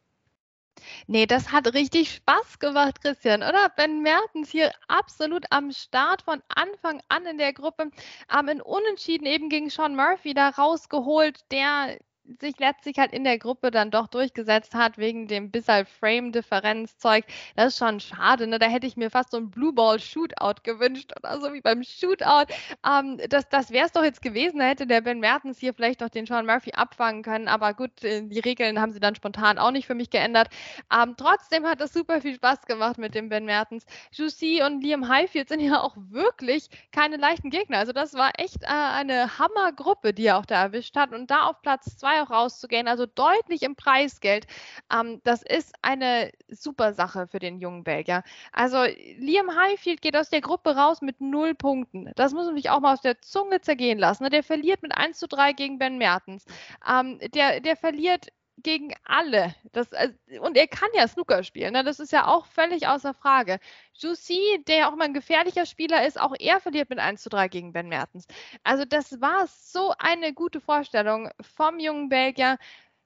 Nee, 1.08 1.26
das 1.26 1.52
hat 1.52 1.74
richtig 1.74 2.14
Spaß 2.16 2.60
gemacht, 2.60 3.02
Christian, 3.02 3.44
oder? 3.44 3.70
Ben 3.76 4.02
Mertens 4.02 4.50
hier 4.50 4.72
absolut 4.88 5.46
am 5.50 5.72
Start 5.72 6.22
von 6.22 6.42
Anfang 6.48 7.02
an 7.10 7.26
in 7.26 7.38
der 7.38 7.52
Gruppe, 7.52 7.92
ähm, 8.34 8.48
in 8.48 8.62
Unentschieden 8.62 9.26
eben 9.26 9.50
gegen 9.50 9.70
Sean 9.70 9.96
Murphy 9.96 10.34
da 10.34 10.50
rausgeholt, 10.50 11.40
der 11.52 12.00
sich 12.40 12.60
letztlich 12.60 12.98
halt 12.98 13.12
in 13.14 13.24
der 13.24 13.38
Gruppe 13.38 13.72
dann 13.72 13.92
doch 13.92 14.08
durchgesetzt 14.08 14.74
hat, 14.74 14.98
wegen 14.98 15.28
dem 15.28 15.52
bisschen 15.52 15.86
Frame-Differenz-Zeug. 15.86 17.26
Das 17.56 17.74
ist 17.74 17.78
schon 17.80 18.00
schade, 18.00 18.48
ne? 18.48 18.60
Da 18.60 18.68
hätte 18.68 18.88
ich 18.88 18.98
mir 18.98 19.10
fast 19.10 19.32
so 19.32 19.38
ein 19.38 19.50
Blue 19.50 19.74
Ball-Shootout 19.74 20.62
gewünscht 20.64 21.12
oder 21.18 21.40
so 21.42 21.54
wie 21.54 21.62
beim 21.62 21.84
Shootout. 21.84 22.52
Ähm, 22.86 23.20
das 23.30 23.50
das 23.50 23.72
wäre 23.72 23.86
es 23.86 23.92
doch 23.92 24.04
jetzt 24.04 24.22
gewesen. 24.22 24.60
Da 24.60 24.66
hätte 24.66 24.88
der 24.88 25.02
Ben 25.02 25.20
Mertens 25.20 25.60
hier 25.60 25.74
vielleicht 25.74 26.02
noch 26.02 26.10
den 26.10 26.26
Sean 26.26 26.46
Murphy 26.46 26.72
abfangen 26.74 27.24
können. 27.24 27.48
Aber 27.48 27.74
gut, 27.74 28.04
äh, 28.04 28.22
die 28.24 28.40
Regeln 28.40 28.80
haben 28.80 28.92
sie 28.92 29.00
dann 29.00 29.16
spontan 29.16 29.58
auch 29.58 29.72
nicht 29.72 29.88
für 29.88 29.96
mich 29.96 30.10
geändert. 30.10 30.50
Ähm, 30.94 31.16
trotzdem 31.18 31.66
hat 31.66 31.82
es 31.82 31.94
super 31.94 32.22
viel 32.22 32.36
Spaß 32.36 32.66
gemacht 32.66 32.98
mit 32.98 33.16
dem 33.16 33.30
Ben 33.30 33.46
Mertens. 33.46 33.86
Juicy 34.12 34.62
und 34.64 34.82
Liam 34.82 35.08
Highfield 35.08 35.50
sind 35.50 35.60
ja 35.62 35.82
auch 35.82 35.96
wirklich 35.98 36.70
keine 36.92 37.18
leichten 37.18 37.50
Gegner. 37.50 37.80
Also 37.80 37.92
das 37.94 38.14
war 38.14 38.32
echt 38.38 38.64
äh, 38.64 38.68
eine 38.68 39.40
Hammergruppe, 39.40 40.14
die 40.14 40.26
er 40.28 40.38
auch 40.38 40.46
da 40.46 40.62
erwischt 40.64 40.96
hat. 40.96 41.14
Und 41.14 41.32
da 41.32 41.44
auf 41.44 41.62
Platz 41.62 41.98
zwei 41.98 42.19
auch 42.20 42.30
rauszugehen, 42.30 42.88
also 42.88 43.06
deutlich 43.06 43.64
im 43.64 43.76
Preisgeld. 43.76 44.48
Ähm, 44.94 45.22
das 45.24 45.44
ist 45.44 45.74
eine 45.82 46.32
super 46.50 46.94
Sache 46.94 47.28
für 47.28 47.40
den 47.40 47.60
jungen 47.60 47.84
Belgier. 47.84 48.24
Also 48.52 48.84
Liam 49.18 49.56
Highfield 49.56 50.02
geht 50.02 50.16
aus 50.16 50.30
der 50.30 50.42
Gruppe 50.42 50.76
raus 50.76 51.02
mit 51.02 51.22
null 51.22 51.56
Punkten. 51.56 52.12
Das 52.16 52.34
muss 52.34 52.46
man 52.46 52.56
sich 52.56 52.70
auch 52.70 52.80
mal 52.80 52.94
aus 52.94 53.02
der 53.02 53.22
Zunge 53.22 53.62
zergehen 53.62 54.00
lassen. 54.00 54.24
Ne? 54.24 54.30
Der 54.30 54.44
verliert 54.44 54.82
mit 54.82 54.96
1 54.98 55.18
zu 55.18 55.28
3 55.28 55.54
gegen 55.54 55.80
Ben 55.80 55.98
Mertens. 55.98 56.46
Ähm, 56.90 57.20
der, 57.34 57.60
der 57.62 57.76
verliert 57.76 58.28
gegen 58.64 58.94
alle. 59.06 59.54
Das, 59.72 59.92
äh, 59.92 60.12
und 60.40 60.58
er 60.58 60.68
kann 60.68 60.90
ja 60.94 61.08
Snooker 61.08 61.44
spielen, 61.44 61.74
ne? 61.74 61.84
das 61.84 62.00
ist 62.00 62.12
ja 62.12 62.28
auch 62.28 62.46
völlig 62.46 62.88
außer 62.88 63.14
Frage. 63.14 63.60
Jussi, 63.94 64.64
der 64.68 64.90
auch 64.90 64.96
mal 64.96 65.06
ein 65.06 65.14
gefährlicher 65.14 65.66
Spieler 65.66 66.06
ist, 66.06 66.20
auch 66.20 66.34
er 66.40 66.60
verliert 66.60 66.90
mit 66.90 67.00
1 67.00 67.22
zu 67.22 67.30
3 67.30 67.48
gegen 67.48 67.74
Ben 67.74 67.90
Mertens. 67.90 68.28
Also 68.64 68.86
das 68.86 69.22
war 69.22 69.48
so 69.48 69.94
eine 70.00 70.34
gute 70.34 70.62
Vorstellung 70.62 71.30
vom 71.42 71.80
jungen 71.80 72.10
Belgier. 72.10 72.58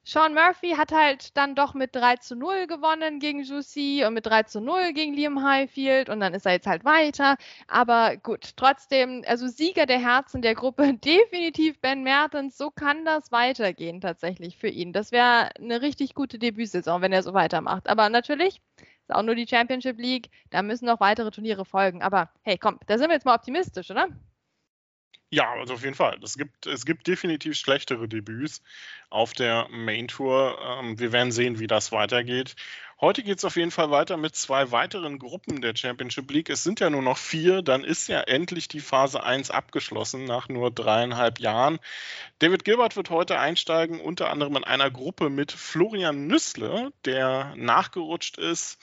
Sean 0.06 0.34
Murphy 0.34 0.72
hat 0.72 0.92
halt 0.92 1.36
dann 1.38 1.56
doch 1.56 1.74
mit 1.74 1.96
3 1.96 2.18
zu 2.18 2.36
0 2.36 2.68
gewonnen 2.68 3.20
gegen 3.20 3.44
Juicy 3.44 4.04
und 4.06 4.14
mit 4.14 4.26
3 4.26 4.44
zu 4.44 4.60
0 4.60 4.92
gegen 4.92 5.14
Liam 5.14 5.42
Highfield 5.44 6.10
und 6.10 6.20
dann 6.20 6.34
ist 6.34 6.46
er 6.46 6.52
jetzt 6.52 6.68
halt 6.68 6.84
weiter. 6.84 7.38
Aber 7.68 8.18
gut, 8.18 8.58
trotzdem, 8.58 9.24
also 9.26 9.48
Sieger 9.48 9.86
der 9.86 10.00
Herzen 10.00 10.42
der 10.42 10.56
Gruppe, 10.56 10.94
definitiv 11.06 11.80
Ben 11.80 12.04
Mertens. 12.04 12.58
So 12.58 12.70
kann 12.70 13.06
das 13.06 13.32
weitergehen 13.32 14.02
tatsächlich 14.02 14.58
für 14.58 14.68
ihn. 14.68 14.92
Das 14.92 15.14
wäre 15.14 15.50
eine 15.58 15.82
richtig 15.82 16.16
gute 16.16 16.38
Debütsaison, 16.38 17.02
wenn 17.02 17.14
er 17.14 17.24
so 17.24 17.34
weitermacht. 17.34 17.88
Aber 17.88 18.10
natürlich 18.10 18.62
ist 19.08 19.16
auch 19.16 19.24
nur 19.24 19.36
die 19.36 19.48
Championship 19.48 20.00
League, 20.00 20.30
da 20.50 20.64
müssen 20.64 20.86
noch 20.86 21.00
weitere 21.00 21.32
Turniere 21.32 21.64
folgen. 21.64 22.02
Aber 22.02 22.30
hey, 22.42 22.58
komm, 22.58 22.78
da 22.88 22.98
sind 22.98 23.08
wir 23.08 23.16
jetzt 23.16 23.26
mal 23.26 23.36
optimistisch, 23.36 23.90
oder? 23.90 24.08
Ja, 25.34 25.52
also 25.54 25.74
auf 25.74 25.84
jeden 25.84 25.96
Fall. 25.96 26.20
Es 26.24 26.38
gibt, 26.38 26.68
es 26.68 26.86
gibt 26.86 27.08
definitiv 27.08 27.56
schlechtere 27.58 28.08
Debüts 28.08 28.62
auf 29.10 29.34
der 29.34 29.68
Main 29.70 30.08
Tour. 30.08 30.60
Ähm, 30.62 31.00
wir 31.00 31.12
werden 31.12 31.32
sehen, 31.32 31.58
wie 31.58 31.66
das 31.66 31.92
weitergeht. 31.92 32.56
Heute 33.02 33.24
geht 33.24 33.40
es 33.40 33.46
auf 33.46 33.56
jeden 33.56 33.72
Fall 33.72 33.92
weiter 33.92 34.18
mit 34.18 34.36
zwei 34.36 34.72
weiteren 34.72 35.20
Gruppen 35.20 35.62
der 35.62 35.76
Championship 35.76 36.30
League. 36.32 36.50
Es 36.50 36.64
sind 36.64 36.80
ja 36.80 36.90
nur 36.90 37.02
noch 37.02 37.18
vier, 37.18 37.62
dann 37.62 37.84
ist 37.84 38.08
ja 38.08 38.22
endlich 38.22 38.68
die 38.68 38.80
Phase 38.80 39.24
1 39.24 39.52
abgeschlossen 39.52 40.26
nach 40.26 40.48
nur 40.48 40.72
dreieinhalb 40.72 41.40
Jahren. 41.40 41.80
David 42.40 42.64
Gilbert 42.64 42.96
wird 42.96 43.10
heute 43.10 43.40
einsteigen, 43.40 44.00
unter 44.00 44.30
anderem 44.30 44.56
in 44.58 44.64
einer 44.64 44.92
Gruppe 44.92 45.30
mit 45.30 45.52
Florian 45.52 46.28
Nüssle, 46.28 46.92
der 47.06 47.54
nachgerutscht 47.58 48.38
ist. 48.38 48.78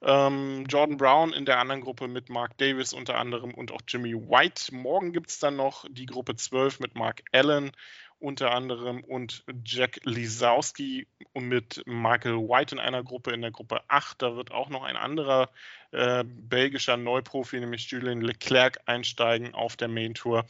Ähm, 0.00 0.64
Jordan 0.68 0.96
Brown 0.96 1.32
in 1.32 1.44
der 1.44 1.58
anderen 1.58 1.80
Gruppe 1.80 2.06
mit 2.06 2.28
Mark 2.28 2.56
Davis 2.58 2.92
unter 2.92 3.16
anderem 3.16 3.52
und 3.52 3.72
auch 3.72 3.80
Jimmy 3.88 4.14
White. 4.14 4.74
Morgen 4.74 5.12
gibt 5.12 5.30
es 5.30 5.40
dann 5.40 5.56
noch 5.56 5.84
die 5.90 6.06
Gruppe 6.06 6.36
12 6.36 6.78
mit 6.78 6.94
Mark 6.94 7.22
Allen 7.32 7.72
unter 8.20 8.52
anderem 8.52 9.04
und 9.04 9.44
Jack 9.64 10.00
Lisowski 10.04 11.06
mit 11.34 11.82
Michael 11.86 12.36
White 12.36 12.74
in 12.74 12.80
einer 12.80 13.02
Gruppe, 13.02 13.32
in 13.32 13.42
der 13.42 13.50
Gruppe 13.50 13.82
8. 13.88 14.22
Da 14.22 14.36
wird 14.36 14.50
auch 14.50 14.68
noch 14.68 14.82
ein 14.82 14.96
anderer 14.96 15.50
äh, 15.92 16.24
belgischer 16.26 16.96
Neuprofi, 16.96 17.60
nämlich 17.60 17.90
Julien 17.90 18.20
Leclerc, 18.20 18.80
einsteigen 18.86 19.54
auf 19.54 19.76
der 19.76 19.88
Main 19.88 20.14
Tour. 20.14 20.46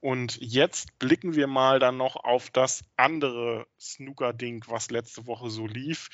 Und 0.00 0.38
jetzt 0.40 0.98
blicken 0.98 1.34
wir 1.34 1.46
mal 1.46 1.78
dann 1.78 1.96
noch 1.96 2.16
auf 2.16 2.50
das 2.50 2.82
andere 2.96 3.66
Snooker-Ding, 3.78 4.64
was 4.66 4.90
letzte 4.90 5.26
Woche 5.26 5.50
so 5.50 5.66
lief. 5.66 6.08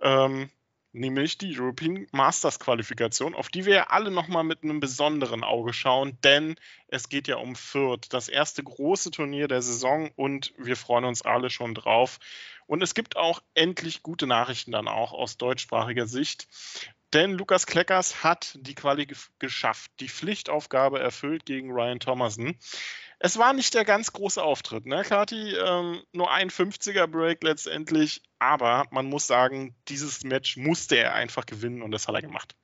Ähm, 0.00 0.50
nämlich 0.96 1.38
die 1.38 1.58
European 1.58 2.06
Masters 2.12 2.58
Qualifikation, 2.58 3.34
auf 3.34 3.48
die 3.48 3.64
wir 3.66 3.74
ja 3.74 3.86
alle 3.88 4.10
nochmal 4.10 4.44
mit 4.44 4.62
einem 4.62 4.80
besonderen 4.80 5.44
Auge 5.44 5.72
schauen, 5.72 6.18
denn 6.24 6.56
es 6.88 7.08
geht 7.08 7.28
ja 7.28 7.36
um 7.36 7.54
Fürth, 7.54 8.06
das 8.10 8.28
erste 8.28 8.62
große 8.62 9.10
Turnier 9.10 9.48
der 9.48 9.62
Saison 9.62 10.10
und 10.16 10.52
wir 10.58 10.76
freuen 10.76 11.04
uns 11.04 11.22
alle 11.22 11.50
schon 11.50 11.74
drauf. 11.74 12.18
Und 12.66 12.82
es 12.82 12.94
gibt 12.94 13.16
auch 13.16 13.40
endlich 13.54 14.02
gute 14.02 14.26
Nachrichten 14.26 14.72
dann 14.72 14.88
auch 14.88 15.12
aus 15.12 15.36
deutschsprachiger 15.36 16.06
Sicht. 16.06 16.48
Denn 17.12 17.32
Lukas 17.32 17.66
Kleckers 17.66 18.24
hat 18.24 18.58
die 18.60 18.74
Quali 18.74 19.06
geschafft, 19.38 19.92
die 20.00 20.08
Pflichtaufgabe 20.08 20.98
erfüllt 20.98 21.46
gegen 21.46 21.70
Ryan 21.70 22.00
Thomason. 22.00 22.58
Es 23.18 23.38
war 23.38 23.54
nicht 23.54 23.72
der 23.74 23.84
ganz 23.84 24.12
große 24.12 24.42
Auftritt, 24.42 24.84
ne, 24.84 25.02
Kati? 25.02 25.54
Ähm, 25.54 26.02
nur 26.12 26.30
ein 26.30 26.50
50er 26.50 27.06
Break 27.06 27.42
letztendlich, 27.42 28.22
aber 28.38 28.84
man 28.90 29.06
muss 29.06 29.26
sagen, 29.26 29.74
dieses 29.88 30.22
Match 30.22 30.58
musste 30.58 30.96
er 30.96 31.14
einfach 31.14 31.46
gewinnen 31.46 31.80
und 31.80 31.92
das 31.92 32.08
hat 32.08 32.14
er 32.14 32.22
gemacht. 32.22 32.54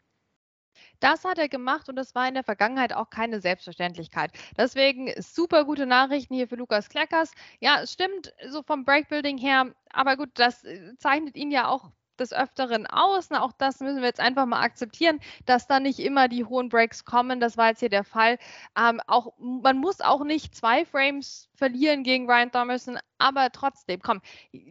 Das 1.00 1.24
hat 1.24 1.38
er 1.38 1.48
gemacht 1.48 1.88
und 1.88 1.96
das 1.96 2.14
war 2.14 2.28
in 2.28 2.34
der 2.34 2.44
Vergangenheit 2.44 2.92
auch 2.92 3.10
keine 3.10 3.40
Selbstverständlichkeit. 3.40 4.30
Deswegen 4.56 5.12
super 5.20 5.64
gute 5.64 5.84
Nachrichten 5.84 6.34
hier 6.34 6.46
für 6.46 6.54
Lukas 6.54 6.88
Kleckers. 6.88 7.32
Ja, 7.58 7.80
es 7.82 7.92
stimmt 7.92 8.32
so 8.48 8.62
vom 8.62 8.84
Breakbuilding 8.84 9.36
her, 9.36 9.74
aber 9.90 10.16
gut, 10.16 10.30
das 10.34 10.62
äh, 10.62 10.96
zeichnet 10.98 11.34
ihn 11.36 11.50
ja 11.50 11.66
auch 11.66 11.90
des 12.18 12.32
Öfteren 12.32 12.86
aus. 12.86 13.30
Na, 13.30 13.42
auch 13.42 13.52
das 13.52 13.80
müssen 13.80 13.98
wir 14.00 14.08
jetzt 14.08 14.20
einfach 14.20 14.46
mal 14.46 14.60
akzeptieren, 14.60 15.20
dass 15.46 15.66
da 15.66 15.80
nicht 15.80 15.98
immer 15.98 16.28
die 16.28 16.44
hohen 16.44 16.68
Breaks 16.68 17.04
kommen. 17.04 17.40
Das 17.40 17.56
war 17.56 17.68
jetzt 17.68 17.80
hier 17.80 17.88
der 17.88 18.04
Fall. 18.04 18.38
Ähm, 18.78 19.00
auch, 19.06 19.32
man 19.38 19.78
muss 19.78 20.00
auch 20.00 20.24
nicht 20.24 20.54
zwei 20.54 20.84
Frames 20.84 21.48
verlieren 21.54 22.02
gegen 22.02 22.30
Ryan 22.30 22.50
Thomason, 22.50 22.98
aber 23.18 23.50
trotzdem, 23.52 24.00
komm, 24.02 24.20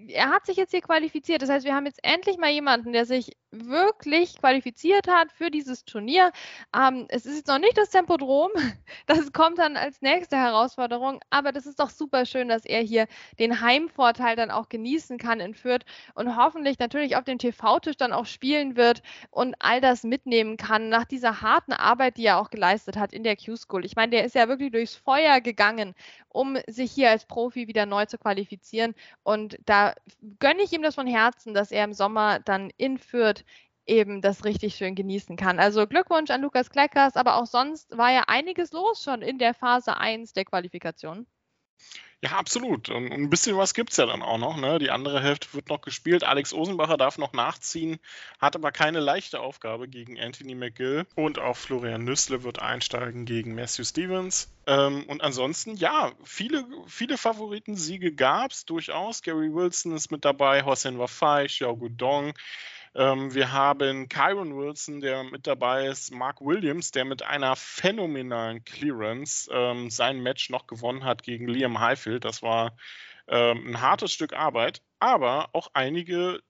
er 0.07 0.29
hat 0.29 0.45
sich 0.45 0.57
jetzt 0.57 0.71
hier 0.71 0.81
qualifiziert. 0.81 1.41
Das 1.41 1.49
heißt, 1.49 1.65
wir 1.65 1.75
haben 1.75 1.85
jetzt 1.85 2.03
endlich 2.03 2.37
mal 2.37 2.51
jemanden, 2.51 2.93
der 2.93 3.05
sich 3.05 3.37
wirklich 3.51 4.37
qualifiziert 4.37 5.07
hat 5.07 5.31
für 5.31 5.51
dieses 5.51 5.85
Turnier. 5.85 6.31
Ähm, 6.75 7.05
es 7.09 7.25
ist 7.25 7.35
jetzt 7.37 7.47
noch 7.47 7.59
nicht 7.59 7.77
das 7.77 7.89
Tempodrom, 7.89 8.49
das 9.07 9.31
kommt 9.33 9.57
dann 9.57 9.77
als 9.77 10.01
nächste 10.01 10.37
Herausforderung, 10.37 11.19
aber 11.29 11.51
das 11.51 11.65
ist 11.65 11.79
doch 11.79 11.89
super 11.89 12.25
schön, 12.25 12.47
dass 12.47 12.65
er 12.65 12.81
hier 12.81 13.07
den 13.39 13.61
Heimvorteil 13.61 14.35
dann 14.35 14.51
auch 14.51 14.69
genießen 14.69 15.17
kann 15.17 15.39
in 15.39 15.53
Fürth 15.53 15.85
und 16.15 16.37
hoffentlich 16.37 16.79
natürlich 16.79 17.15
auf 17.17 17.25
dem 17.25 17.37
TV-Tisch 17.37 17.97
dann 17.97 18.13
auch 18.13 18.25
spielen 18.25 18.75
wird 18.75 19.01
und 19.29 19.55
all 19.59 19.81
das 19.81 20.03
mitnehmen 20.03 20.57
kann 20.57 20.89
nach 20.89 21.05
dieser 21.05 21.41
harten 21.41 21.73
Arbeit, 21.73 22.17
die 22.17 22.25
er 22.25 22.39
auch 22.39 22.49
geleistet 22.49 22.97
hat 22.97 23.13
in 23.13 23.23
der 23.23 23.35
Q-School. 23.35 23.85
Ich 23.85 23.95
meine, 23.95 24.11
der 24.11 24.25
ist 24.25 24.35
ja 24.35 24.47
wirklich 24.47 24.71
durchs 24.71 24.95
Feuer 24.95 25.41
gegangen, 25.41 25.93
um 26.33 26.57
sich 26.67 26.91
hier 26.91 27.09
als 27.09 27.25
Profi 27.25 27.67
wieder 27.67 27.85
neu 27.85 28.05
zu 28.05 28.17
qualifizieren. 28.17 28.95
Und 29.23 29.57
da 29.65 29.93
gönne 30.39 30.63
ich 30.63 30.73
ihm 30.73 30.81
das 30.81 30.95
von 30.95 31.07
Herzen, 31.07 31.53
dass 31.53 31.71
er 31.71 31.83
im 31.83 31.93
Sommer 31.93 32.39
dann 32.39 32.71
in 32.77 32.97
Fürth 32.97 33.43
eben 33.85 34.21
das 34.21 34.45
richtig 34.45 34.75
schön 34.75 34.95
genießen 34.95 35.35
kann. 35.35 35.59
Also 35.59 35.87
Glückwunsch 35.87 36.29
an 36.31 36.41
Lukas 36.41 36.69
Kleckers, 36.69 37.15
aber 37.15 37.35
auch 37.37 37.45
sonst 37.45 37.95
war 37.97 38.11
ja 38.11 38.23
einiges 38.27 38.71
los 38.71 39.03
schon 39.03 39.21
in 39.21 39.37
der 39.37 39.53
Phase 39.53 39.97
1 39.97 40.33
der 40.33 40.45
Qualifikation. 40.45 41.25
Ja, 42.23 42.33
absolut. 42.33 42.89
Und 42.89 43.11
ein 43.11 43.31
bisschen 43.31 43.57
was 43.57 43.73
gibt 43.73 43.89
es 43.91 43.97
ja 43.97 44.05
dann 44.05 44.21
auch 44.21 44.37
noch. 44.37 44.55
Ne? 44.55 44.77
Die 44.77 44.91
andere 44.91 45.23
Hälfte 45.23 45.47
wird 45.53 45.69
noch 45.69 45.81
gespielt. 45.81 46.23
Alex 46.23 46.53
Osenbacher 46.53 46.95
darf 46.95 47.17
noch 47.17 47.33
nachziehen, 47.33 47.97
hat 48.39 48.55
aber 48.55 48.71
keine 48.71 48.99
leichte 48.99 49.39
Aufgabe 49.39 49.87
gegen 49.87 50.19
Anthony 50.19 50.53
McGill. 50.53 51.07
Und 51.15 51.39
auch 51.39 51.57
Florian 51.57 52.03
Nüssle 52.03 52.43
wird 52.43 52.61
einsteigen 52.61 53.25
gegen 53.25 53.55
Matthew 53.55 53.85
Stevens. 53.85 54.53
Ähm, 54.67 55.03
und 55.07 55.23
ansonsten, 55.23 55.75
ja, 55.77 56.11
viele, 56.23 56.63
viele 56.85 57.17
Favoritensiege 57.17 58.13
gab 58.13 58.51
es 58.51 58.65
durchaus. 58.65 59.23
Gary 59.23 59.51
Wilson 59.51 59.95
ist 59.95 60.11
mit 60.11 60.23
dabei, 60.23 60.63
Hossein 60.63 60.99
Wafai, 60.99 61.47
Xiao 61.47 61.75
Gudong. 61.75 62.35
Ähm, 62.93 63.33
wir 63.33 63.53
haben 63.53 64.09
Kyron 64.09 64.57
Wilson, 64.57 64.99
der 64.99 65.23
mit 65.23 65.47
dabei 65.47 65.87
ist, 65.87 66.13
Mark 66.13 66.41
Williams, 66.41 66.91
der 66.91 67.05
mit 67.05 67.23
einer 67.23 67.55
phänomenalen 67.55 68.63
Clearance 68.65 69.49
ähm, 69.51 69.89
sein 69.89 70.21
Match 70.21 70.49
noch 70.49 70.67
gewonnen 70.67 71.05
hat 71.05 71.23
gegen 71.23 71.47
Liam 71.47 71.79
Highfield. 71.79 72.25
Das 72.25 72.41
war 72.41 72.75
ähm, 73.27 73.69
ein 73.69 73.81
hartes 73.81 74.11
Stück 74.11 74.33
Arbeit, 74.33 74.81
aber 74.99 75.49
auch 75.53 75.69
einige 75.73 76.41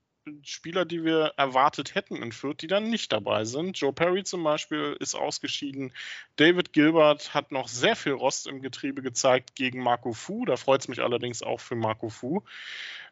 Spieler, 0.42 0.84
die 0.84 1.04
wir 1.04 1.32
erwartet 1.36 1.94
hätten 1.94 2.16
in 2.16 2.32
Fürth, 2.32 2.60
die 2.60 2.68
dann 2.68 2.90
nicht 2.90 3.12
dabei 3.12 3.44
sind. 3.44 3.78
Joe 3.78 3.92
Perry 3.92 4.22
zum 4.22 4.44
Beispiel 4.44 4.96
ist 5.00 5.14
ausgeschieden. 5.14 5.92
David 6.36 6.72
Gilbert 6.72 7.34
hat 7.34 7.50
noch 7.50 7.68
sehr 7.68 7.96
viel 7.96 8.12
Rost 8.12 8.46
im 8.46 8.62
Getriebe 8.62 9.02
gezeigt 9.02 9.56
gegen 9.56 9.82
Marco 9.82 10.12
Fu. 10.12 10.44
Da 10.44 10.56
freut 10.56 10.80
es 10.82 10.88
mich 10.88 11.00
allerdings 11.00 11.42
auch 11.42 11.60
für 11.60 11.74
Marco 11.74 12.08
Fu. 12.08 12.42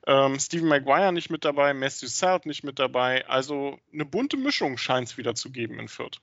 Ähm, 0.07 0.39
Stephen 0.39 0.69
Maguire 0.69 1.13
nicht 1.13 1.31
mit 1.31 1.45
dabei, 1.45 1.75
Matthew 1.75 2.07
Salt 2.07 2.47
nicht 2.47 2.65
mit 2.65 2.79
dabei. 2.79 3.27
Also 3.29 3.79
eine 3.93 4.05
bunte 4.05 4.37
Mischung 4.37 4.77
scheint 4.77 5.09
es 5.09 5.19
wieder 5.19 5.35
zu 5.35 5.51
geben 5.51 5.79
in 5.79 5.89
Fürth. 5.89 6.21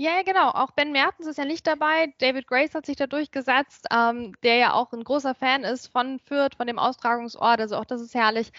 Ja, 0.00 0.16
ja, 0.16 0.22
genau. 0.22 0.48
Auch 0.52 0.70
Ben 0.70 0.92
Mertens 0.92 1.26
ist 1.26 1.36
ja 1.36 1.44
nicht 1.44 1.66
dabei. 1.66 2.14
David 2.20 2.46
Grace 2.46 2.74
hat 2.74 2.86
sich 2.86 2.96
da 2.96 3.06
durchgesetzt, 3.06 3.86
ähm, 3.92 4.32
der 4.42 4.56
ja 4.56 4.72
auch 4.72 4.92
ein 4.94 5.04
großer 5.04 5.34
Fan 5.34 5.62
ist 5.62 5.88
von 5.88 6.18
Fürth, 6.20 6.54
von 6.56 6.66
dem 6.66 6.78
Austragungsort. 6.78 7.60
Also 7.60 7.76
auch 7.76 7.84
das 7.84 8.00
ist 8.00 8.14
herrlich. 8.14 8.50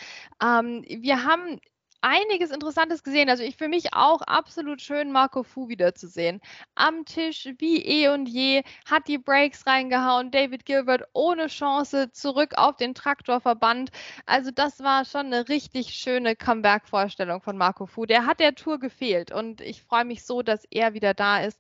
Ähm, 0.42 0.86
wir 0.88 1.24
haben 1.26 1.60
einiges 2.02 2.52
Interessantes 2.52 3.04
gesehen. 3.04 3.30
Also 3.30 3.44
ich 3.44 3.56
für 3.56 3.68
mich 3.68 3.94
auch 3.94 4.22
absolut 4.22 4.82
schön, 4.82 5.12
Marco 5.12 5.44
Fu 5.44 5.70
wiederzusehen. 5.70 6.42
Am 6.76 7.06
Tisch 7.06 7.48
wie 7.60 7.78
eh 7.86 8.10
und 8.10 8.28
je, 8.28 8.64
hat 8.90 9.08
die 9.08 9.18
Breaks 9.18 9.66
reingehauen. 9.66 10.32
David 10.32 10.66
Gilbert 10.66 11.04
ohne 11.14 11.48
Chance 11.48 12.12
zurück 12.12 12.54
auf 12.58 12.78
den 12.78 12.96
Traktorverband. 12.96 13.92
Also 14.26 14.52
das 14.52 14.80
war 14.80 15.06
schon 15.06 15.28
eine 15.28 15.48
richtig 15.50 15.94
schöne 15.94 16.36
Comeback-Vorstellung 16.36 17.42
von 17.42 17.58
Marco 17.58 17.86
Fu. 17.86 18.06
Der 18.06 18.26
hat 18.26 18.40
der 18.40 18.56
Tour 18.56 18.80
gefehlt 18.80 19.32
und 19.32 19.62
ich 19.62 19.84
freue 19.84 20.06
mich 20.06 20.26
so, 20.26 20.42
dass 20.42 20.66
er 20.72 20.94
wieder 20.94 21.14
da 21.14 21.42
ist. 21.42 21.60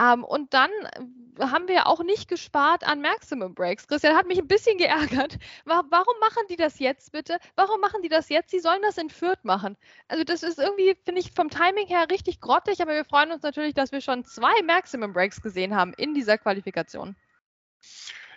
Ähm, 0.00 0.24
und 0.24 0.54
dann 0.54 0.70
haben 1.38 1.68
wir 1.68 1.86
auch 1.86 2.02
nicht 2.02 2.28
gespart 2.28 2.86
an 2.86 3.00
Maximum 3.00 3.54
Breaks. 3.54 3.86
Christian 3.88 4.16
hat 4.16 4.26
mich 4.26 4.38
ein 4.38 4.46
bisschen 4.46 4.78
geärgert. 4.78 5.38
Warum 5.64 6.14
machen 6.20 6.42
die 6.48 6.56
das 6.56 6.78
jetzt 6.78 7.12
bitte? 7.12 7.38
Warum 7.56 7.80
machen 7.80 8.02
die 8.02 8.08
das 8.08 8.28
jetzt? 8.28 8.50
Sie 8.50 8.60
sollen 8.60 8.82
das 8.82 8.98
in 8.98 9.10
Fürth 9.10 9.44
machen. 9.44 9.76
Also 10.08 10.24
das 10.24 10.42
ist 10.42 10.58
irgendwie, 10.58 10.96
finde 11.04 11.20
ich, 11.20 11.32
vom 11.32 11.48
Timing 11.50 11.86
her 11.86 12.06
richtig 12.10 12.40
grottig, 12.40 12.80
aber 12.82 12.94
wir 12.94 13.04
freuen 13.04 13.32
uns 13.32 13.42
natürlich, 13.42 13.74
dass 13.74 13.92
wir 13.92 14.00
schon 14.00 14.24
zwei 14.24 14.62
Maximum 14.62 15.12
Breaks 15.12 15.40
gesehen 15.40 15.74
haben 15.74 15.92
in 15.94 16.14
dieser 16.14 16.38
Qualifikation. 16.38 17.16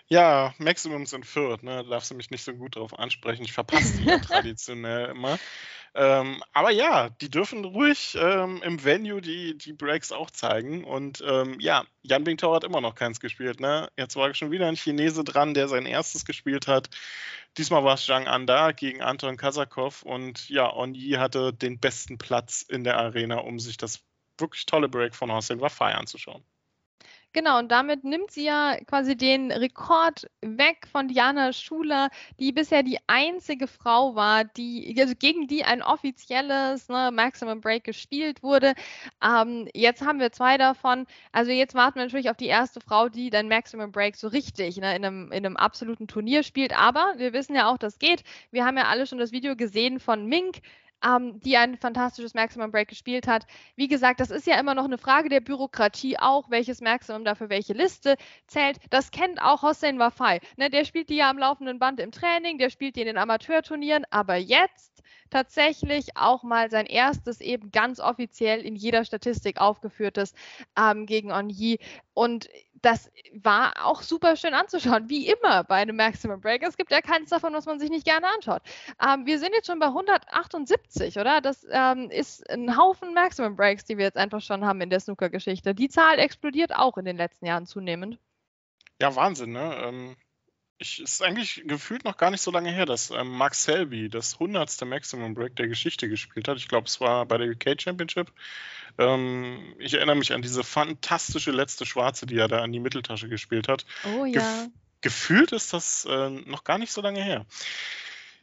Ja, 0.08 0.54
Maximums 0.60 1.14
in 1.14 1.24
Fürth, 1.24 1.64
ne? 1.64 1.84
Da 1.84 1.90
darfst 1.90 2.12
du 2.12 2.16
mich 2.16 2.30
nicht 2.30 2.44
so 2.44 2.54
gut 2.54 2.76
drauf 2.76 2.98
ansprechen. 2.98 3.44
Ich 3.44 3.54
verpasse 3.54 3.98
die 3.98 4.04
ja 4.04 4.20
traditionell 4.20 5.10
immer. 5.10 5.40
Ähm, 5.96 6.44
aber 6.52 6.72
ja, 6.72 7.10
die 7.10 7.32
dürfen 7.32 7.64
ruhig 7.64 8.16
ähm, 8.20 8.62
im 8.64 8.84
Venue 8.84 9.22
die, 9.22 9.58
die 9.58 9.74
Breaks 9.74 10.12
auch 10.12 10.30
zeigen. 10.30 10.84
Und 10.84 11.24
ähm, 11.26 11.58
ja, 11.60 11.86
Jan 12.04 12.24
Bingtao 12.26 12.54
hat 12.54 12.66
immer 12.66 12.82
noch 12.82 12.96
keins 12.96 13.20
gespielt. 13.20 13.60
Ne? 13.62 13.90
Jetzt 13.98 14.16
war 14.16 14.34
schon 14.36 14.52
wieder 14.52 14.68
ein 14.68 14.76
Chinese 14.76 15.24
dran, 15.24 15.54
der 15.54 15.70
sein 15.70 15.86
erstes 15.86 16.26
gespielt 16.26 16.68
hat. 16.68 16.90
Diesmal 17.58 17.84
war 17.86 17.96
es 17.96 18.06
Zhang 18.06 18.28
Anda 18.28 18.74
gegen 18.74 19.02
Anton 19.02 19.38
Kazakov. 19.38 20.04
Und 20.04 20.50
ja, 20.50 20.72
Onyi 20.72 21.12
hatte 21.14 21.54
den 21.54 21.80
besten 21.80 22.18
Platz 22.18 22.62
in 22.62 22.84
der 22.84 22.98
Arena, 22.98 23.38
um 23.38 23.58
sich 23.58 23.78
das 23.78 24.04
wirklich 24.38 24.66
tolle 24.66 24.90
Break 24.90 25.16
von 25.16 25.32
Hossein 25.32 25.62
Wafai 25.62 25.96
anzuschauen. 25.96 26.44
Genau, 27.36 27.60
und 27.60 27.70
damit 27.70 28.06
nimmt 28.06 28.32
sie 28.32 28.46
ja 28.46 28.78
quasi 28.86 29.18
den 29.18 29.52
Rekord 29.52 30.26
weg 30.40 30.88
von 30.90 31.10
Diana 31.10 31.52
Schuler, 31.52 32.10
die 32.40 32.54
bisher 32.54 32.82
die 32.82 32.98
einzige 33.08 33.68
Frau 33.68 34.16
war, 34.16 34.46
die, 34.46 34.96
also 34.98 35.16
gegen 35.20 35.46
die 35.46 35.66
ein 35.66 35.84
offizielles 35.84 36.88
ne, 36.88 37.12
Maximum 37.12 37.60
Break 37.60 37.84
gespielt 37.84 38.42
wurde. 38.42 38.74
Ähm, 39.22 39.68
jetzt 39.74 40.02
haben 40.02 40.22
wir 40.22 40.32
zwei 40.32 40.58
davon. 40.58 41.08
Also 41.34 41.52
jetzt 41.52 41.76
warten 41.76 42.00
wir 42.00 42.04
natürlich 42.06 42.30
auf 42.30 42.38
die 42.38 42.48
erste 42.48 42.80
Frau, 42.80 43.10
die 43.10 43.30
dann 43.30 43.50
Maximum 43.50 43.92
Break 43.92 44.16
so 44.16 44.30
richtig 44.30 44.78
ne, 44.78 44.96
in, 44.96 45.04
einem, 45.04 45.30
in 45.34 45.46
einem 45.46 45.58
absoluten 45.58 46.08
Turnier 46.08 46.42
spielt. 46.42 46.72
Aber 46.74 47.16
wir 47.18 47.34
wissen 47.34 47.54
ja 47.54 47.70
auch, 47.70 47.78
das 47.78 48.00
geht. 48.00 48.24
Wir 48.52 48.64
haben 48.64 48.78
ja 48.78 48.86
alle 48.86 49.08
schon 49.08 49.18
das 49.18 49.34
Video 49.34 49.58
gesehen 49.58 50.00
von 50.00 50.26
Mink 50.26 50.62
ähm, 51.06 51.40
die 51.42 51.58
ein 51.58 51.78
fantastisches 51.78 52.34
Maximum 52.34 52.72
Break 52.72 52.88
gespielt 52.88 53.28
hat. 53.28 53.46
Wie 53.76 53.88
gesagt, 53.88 54.20
das 54.20 54.32
ist 54.32 54.48
ja 54.48 54.60
immer 54.60 54.76
noch 54.76 54.86
eine 54.86 54.98
Frage 54.98 55.30
der 55.30 55.42
Bürokratie 55.42 56.18
auch, 56.18 56.50
welches 56.50 56.82
Maximum 56.82 57.24
dafür 57.24 57.50
welche 57.50 57.74
Liste 57.74 58.16
zählt. 58.48 58.78
Das 58.90 59.12
kennt 59.12 59.42
auch 59.42 59.62
Hossein 59.62 60.00
Wafai. 60.00 60.40
Ne, 60.58 60.70
der 60.70 60.86
spielt 60.86 61.10
die 61.10 61.18
ja 61.18 61.30
am 61.30 61.38
laufenden 61.38 61.80
Band 61.80 62.00
im 62.00 62.12
Training, 62.12 62.58
der 62.58 62.70
spielt 62.70 62.96
die 62.96 63.02
in 63.02 63.08
den 63.08 63.18
Amateurturnieren, 63.18 64.06
aber 64.10 64.36
jetzt 64.36 65.04
tatsächlich 65.30 66.16
auch 66.16 66.44
mal 66.44 66.70
sein 66.70 66.86
erstes 66.86 67.42
eben 67.42 67.72
ganz 67.72 68.00
offiziell 68.00 68.62
in 68.62 68.76
jeder 68.76 69.06
Statistik 69.06 69.60
aufgeführtes 69.60 70.34
ähm, 70.78 71.06
gegen 71.06 71.32
Onyi. 71.32 71.80
Und 72.14 72.48
das 72.86 73.10
war 73.34 73.74
auch 73.84 74.04
super 74.04 74.36
schön 74.36 74.54
anzuschauen, 74.54 75.10
wie 75.10 75.28
immer 75.28 75.64
bei 75.64 75.76
einem 75.76 75.96
Maximum 75.96 76.40
Break. 76.40 76.62
Es 76.62 76.78
gibt 76.78 76.92
ja 76.92 77.02
keins 77.02 77.32
davon, 77.32 77.54
was 77.54 77.66
man 77.66 77.80
sich 77.80 77.90
nicht 77.90 78.06
gerne 78.06 78.28
anschaut. 78.28 78.62
Ähm, 79.04 79.26
wir 79.26 79.40
sind 79.40 79.54
jetzt 79.54 79.66
schon 79.66 79.80
bei 79.80 79.88
178, 79.88 81.18
oder? 81.18 81.42
Das 81.42 81.66
ähm, 81.72 82.12
ist 82.12 82.48
ein 82.50 82.78
Haufen 82.78 83.16
Maximum 83.16 83.56
Breaks, 83.56 83.86
die 83.86 83.98
wir 83.98 84.06
jetzt 84.06 84.18
einfach 84.18 84.42
schon 84.42 84.64
haben 84.66 84.82
in 84.82 84.92
der 84.92 85.00
Snooker-Geschichte. 85.00 85.74
Die 85.74 85.90
Zahl 85.90 86.20
explodiert 86.20 86.76
auch 86.76 86.98
in 86.98 87.06
den 87.06 87.18
letzten 87.18 87.48
Jahren 87.48 87.66
zunehmend. 87.66 88.20
Ja, 89.02 89.16
Wahnsinn, 89.16 89.52
ne? 89.52 89.76
Ähm, 89.84 90.16
ich, 90.78 91.02
ist 91.02 91.22
eigentlich 91.22 91.64
gefühlt 91.66 92.04
noch 92.04 92.18
gar 92.18 92.32
nicht 92.32 92.42
so 92.42 92.52
lange 92.52 92.72
her, 92.72 92.86
dass 92.86 93.12
ähm, 93.12 93.30
Max 93.30 93.64
Selby 93.64 94.10
das 94.10 94.34
100. 94.34 94.86
Maximum 94.86 95.34
Break 95.34 95.56
der 95.56 95.68
Geschichte 95.68 96.10
gespielt 96.10 96.48
hat. 96.48 96.58
Ich 96.58 96.68
glaube, 96.68 96.88
es 96.88 97.00
war 97.00 97.26
bei 97.26 97.38
der 97.38 97.50
UK 97.50 97.80
Championship. 97.82 98.32
Ähm, 98.98 99.76
ich 99.80 99.94
erinnere 99.94 100.16
mich 100.16 100.34
an 100.34 100.42
diese 100.42 100.64
fantastische 100.64 101.52
letzte 101.52 101.86
Schwarze, 101.86 102.26
die 102.26 102.38
er 102.38 102.48
da 102.48 102.62
an 102.62 102.72
die 102.72 102.80
Mitteltasche 102.80 103.30
gespielt 103.30 103.68
hat. 103.68 103.86
Oh 104.04 104.26
ja. 104.26 104.42
Gef 104.42 104.70
gefühlt 105.02 105.52
ist 105.52 105.72
das 105.72 106.06
äh, 106.06 106.30
noch 106.30 106.64
gar 106.64 106.80
nicht 106.80 106.92
so 106.92 107.00
lange 107.00 107.22
her. 107.24 107.46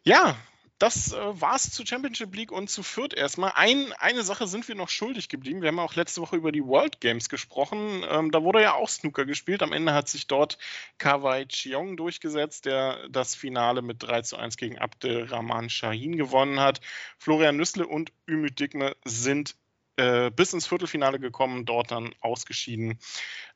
Ja, 0.04 0.36
das 0.82 1.12
äh, 1.12 1.32
es 1.54 1.70
zu 1.70 1.86
Championship 1.86 2.34
League 2.34 2.50
und 2.50 2.68
zu 2.68 2.82
Fürth 2.82 3.14
erstmal. 3.14 3.52
Ein, 3.54 3.92
eine 3.98 4.24
Sache 4.24 4.48
sind 4.48 4.66
wir 4.66 4.74
noch 4.74 4.88
schuldig 4.88 5.28
geblieben. 5.28 5.62
Wir 5.62 5.68
haben 5.68 5.78
auch 5.78 5.94
letzte 5.94 6.20
Woche 6.20 6.34
über 6.34 6.50
die 6.50 6.64
World 6.64 7.00
Games 7.00 7.28
gesprochen. 7.28 8.04
Ähm, 8.08 8.32
da 8.32 8.42
wurde 8.42 8.62
ja 8.62 8.74
auch 8.74 8.88
Snooker 8.88 9.24
gespielt. 9.24 9.62
Am 9.62 9.72
Ende 9.72 9.94
hat 9.94 10.08
sich 10.08 10.26
dort 10.26 10.58
Kawai 10.98 11.46
Chiong 11.46 11.96
durchgesetzt, 11.96 12.64
der 12.66 13.08
das 13.08 13.36
Finale 13.36 13.80
mit 13.80 14.02
3 14.02 14.22
zu 14.22 14.36
1 14.36 14.56
gegen 14.56 14.76
Abdelrahman 14.76 15.70
Shahin 15.70 16.16
gewonnen 16.16 16.58
hat. 16.58 16.80
Florian 17.16 17.56
Nüssle 17.56 17.86
und 17.86 18.12
Ümit 18.28 18.58
Digme 18.58 18.96
sind 19.04 19.54
äh, 19.98 20.32
bis 20.32 20.52
ins 20.52 20.66
Viertelfinale 20.66 21.20
gekommen, 21.20 21.64
dort 21.64 21.92
dann 21.92 22.12
ausgeschieden. 22.20 22.98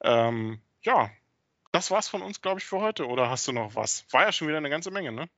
Ähm, 0.01 0.61
ja, 0.83 1.11
das 1.73 1.91
war's 1.91 2.07
von 2.07 2.23
uns, 2.23 2.41
glaube 2.41 2.61
ich, 2.61 2.67
für 2.67 2.81
heute. 2.81 3.09
Oder 3.09 3.31
hast 3.31 3.49
du 3.49 3.53
noch 3.53 3.75
was? 3.75 4.07
War 4.12 4.23
ja 4.23 4.31
schon 4.31 4.47
wieder 4.47 4.59
eine 4.59 4.71
ganze 4.71 4.93
Menge, 4.93 5.11
ne? 5.11 5.29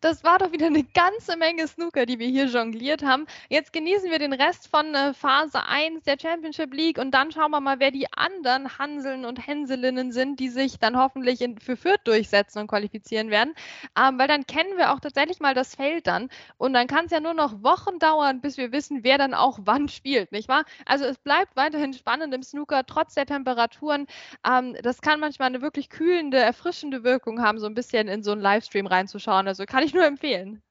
Das 0.00 0.24
war 0.24 0.38
doch 0.38 0.52
wieder 0.52 0.66
eine 0.66 0.84
ganze 0.84 1.36
Menge 1.36 1.66
Snooker, 1.66 2.06
die 2.06 2.18
wir 2.18 2.26
hier 2.26 2.46
jongliert 2.46 3.02
haben. 3.02 3.26
Jetzt 3.48 3.72
genießen 3.72 4.10
wir 4.10 4.18
den 4.18 4.32
Rest 4.32 4.68
von 4.68 4.94
äh, 4.94 5.14
Phase 5.14 5.64
1 5.64 6.02
der 6.04 6.16
Championship 6.20 6.74
League 6.74 6.98
und 6.98 7.12
dann 7.12 7.30
schauen 7.30 7.50
wir 7.52 7.60
mal, 7.60 7.78
wer 7.78 7.90
die 7.90 8.12
anderen 8.12 8.78
Hanseln 8.78 9.24
und 9.24 9.46
Hänselinnen 9.46 10.12
sind, 10.12 10.40
die 10.40 10.48
sich 10.48 10.78
dann 10.78 10.96
hoffentlich 10.96 11.40
in, 11.40 11.58
für 11.58 11.76
Fürth 11.76 12.00
durchsetzen 12.04 12.58
und 12.58 12.66
qualifizieren 12.66 13.30
werden. 13.30 13.54
Ähm, 13.96 14.18
weil 14.18 14.28
dann 14.28 14.46
kennen 14.46 14.76
wir 14.76 14.92
auch 14.92 15.00
tatsächlich 15.00 15.40
mal 15.40 15.54
das 15.54 15.74
Feld 15.76 16.06
dann 16.06 16.28
und 16.58 16.72
dann 16.72 16.86
kann 16.86 17.04
es 17.04 17.12
ja 17.12 17.20
nur 17.20 17.34
noch 17.34 17.62
Wochen 17.62 17.98
dauern, 17.98 18.40
bis 18.40 18.56
wir 18.56 18.72
wissen, 18.72 19.04
wer 19.04 19.18
dann 19.18 19.34
auch 19.34 19.58
wann 19.64 19.88
spielt, 19.88 20.32
nicht 20.32 20.48
wahr? 20.48 20.64
Also 20.84 21.04
es 21.04 21.18
bleibt 21.18 21.56
weiterhin 21.56 21.92
spannend 21.92 22.34
im 22.34 22.42
Snooker, 22.42 22.84
trotz 22.86 23.14
der 23.14 23.26
Temperaturen. 23.26 24.06
Ähm, 24.44 24.76
das 24.82 25.00
kann 25.00 25.20
manchmal 25.20 25.46
eine 25.46 25.62
wirklich 25.62 25.90
kühlende, 25.90 26.38
erfrischende 26.38 27.04
Wirkung 27.04 27.40
haben, 27.40 27.58
so 27.58 27.66
ein 27.66 27.74
bisschen 27.74 28.08
in 28.08 28.22
so 28.22 28.32
einen 28.32 28.40
Livestream 28.40 28.86
reinzuschauen. 28.86 29.46
Also 29.46 29.61
kann 29.66 29.84
ich 29.84 29.94
nur 29.94 30.04
empfehlen. 30.04 30.62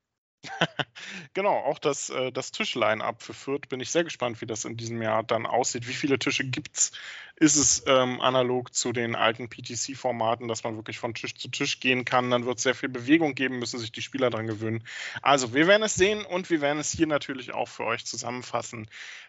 genau, 1.33 1.55
auch 1.55 1.79
das, 1.79 2.09
äh, 2.09 2.31
das 2.31 2.51
Tischline-up 2.51 3.21
für 3.21 3.33
Fürth 3.33 3.69
bin 3.69 3.79
ich 3.79 3.91
sehr 3.91 4.03
gespannt, 4.03 4.41
wie 4.41 4.47
das 4.47 4.65
in 4.65 4.75
diesem 4.75 5.01
Jahr 5.01 5.23
dann 5.23 5.45
aussieht. 5.45 5.87
Wie 5.87 5.93
viele 5.93 6.17
Tische 6.17 6.43
gibt 6.43 6.77
es? 6.77 6.91
Ist 7.35 7.55
es 7.55 7.83
ähm, 7.87 8.21
analog 8.21 8.73
zu 8.73 8.91
den 8.91 9.15
alten 9.15 9.49
PTC-Formaten, 9.49 10.47
dass 10.47 10.63
man 10.63 10.75
wirklich 10.75 10.99
von 10.99 11.13
Tisch 11.13 11.35
zu 11.35 11.49
Tisch 11.49 11.79
gehen 11.79 12.05
kann? 12.05 12.29
Dann 12.29 12.45
wird 12.45 12.57
es 12.57 12.63
sehr 12.63 12.75
viel 12.75 12.89
Bewegung 12.89 13.35
geben, 13.35 13.59
müssen 13.59 13.79
sich 13.79 13.91
die 13.91 14.01
Spieler 14.01 14.29
daran 14.29 14.47
gewöhnen. 14.47 14.83
Also, 15.21 15.53
wir 15.53 15.67
werden 15.67 15.83
es 15.83 15.95
sehen 15.95 16.23
und 16.25 16.49
wir 16.49 16.61
werden 16.61 16.79
es 16.79 16.91
hier 16.91 17.07
natürlich 17.07 17.53
auch 17.53 17.67
für 17.67 17.85
euch 17.85 18.05
zusammenfassen. 18.05 18.87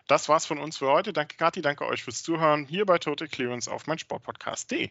Das 0.09 0.29
war's 0.29 0.47
von 0.47 0.59
uns 0.59 0.79
für 0.79 0.89
heute. 0.89 1.13
Danke, 1.13 1.37
Kathi, 1.37 1.63
danke 1.63 1.87
euch 1.87 2.05
fürs 2.05 2.23
Zuhören 2.23 2.67
hier 2.67 2.85
bei 2.85 2.99
Total 2.99 3.29
Clearance 3.29 3.71
auf 3.71 3.87
meinsportpodcast.de. 3.87 4.91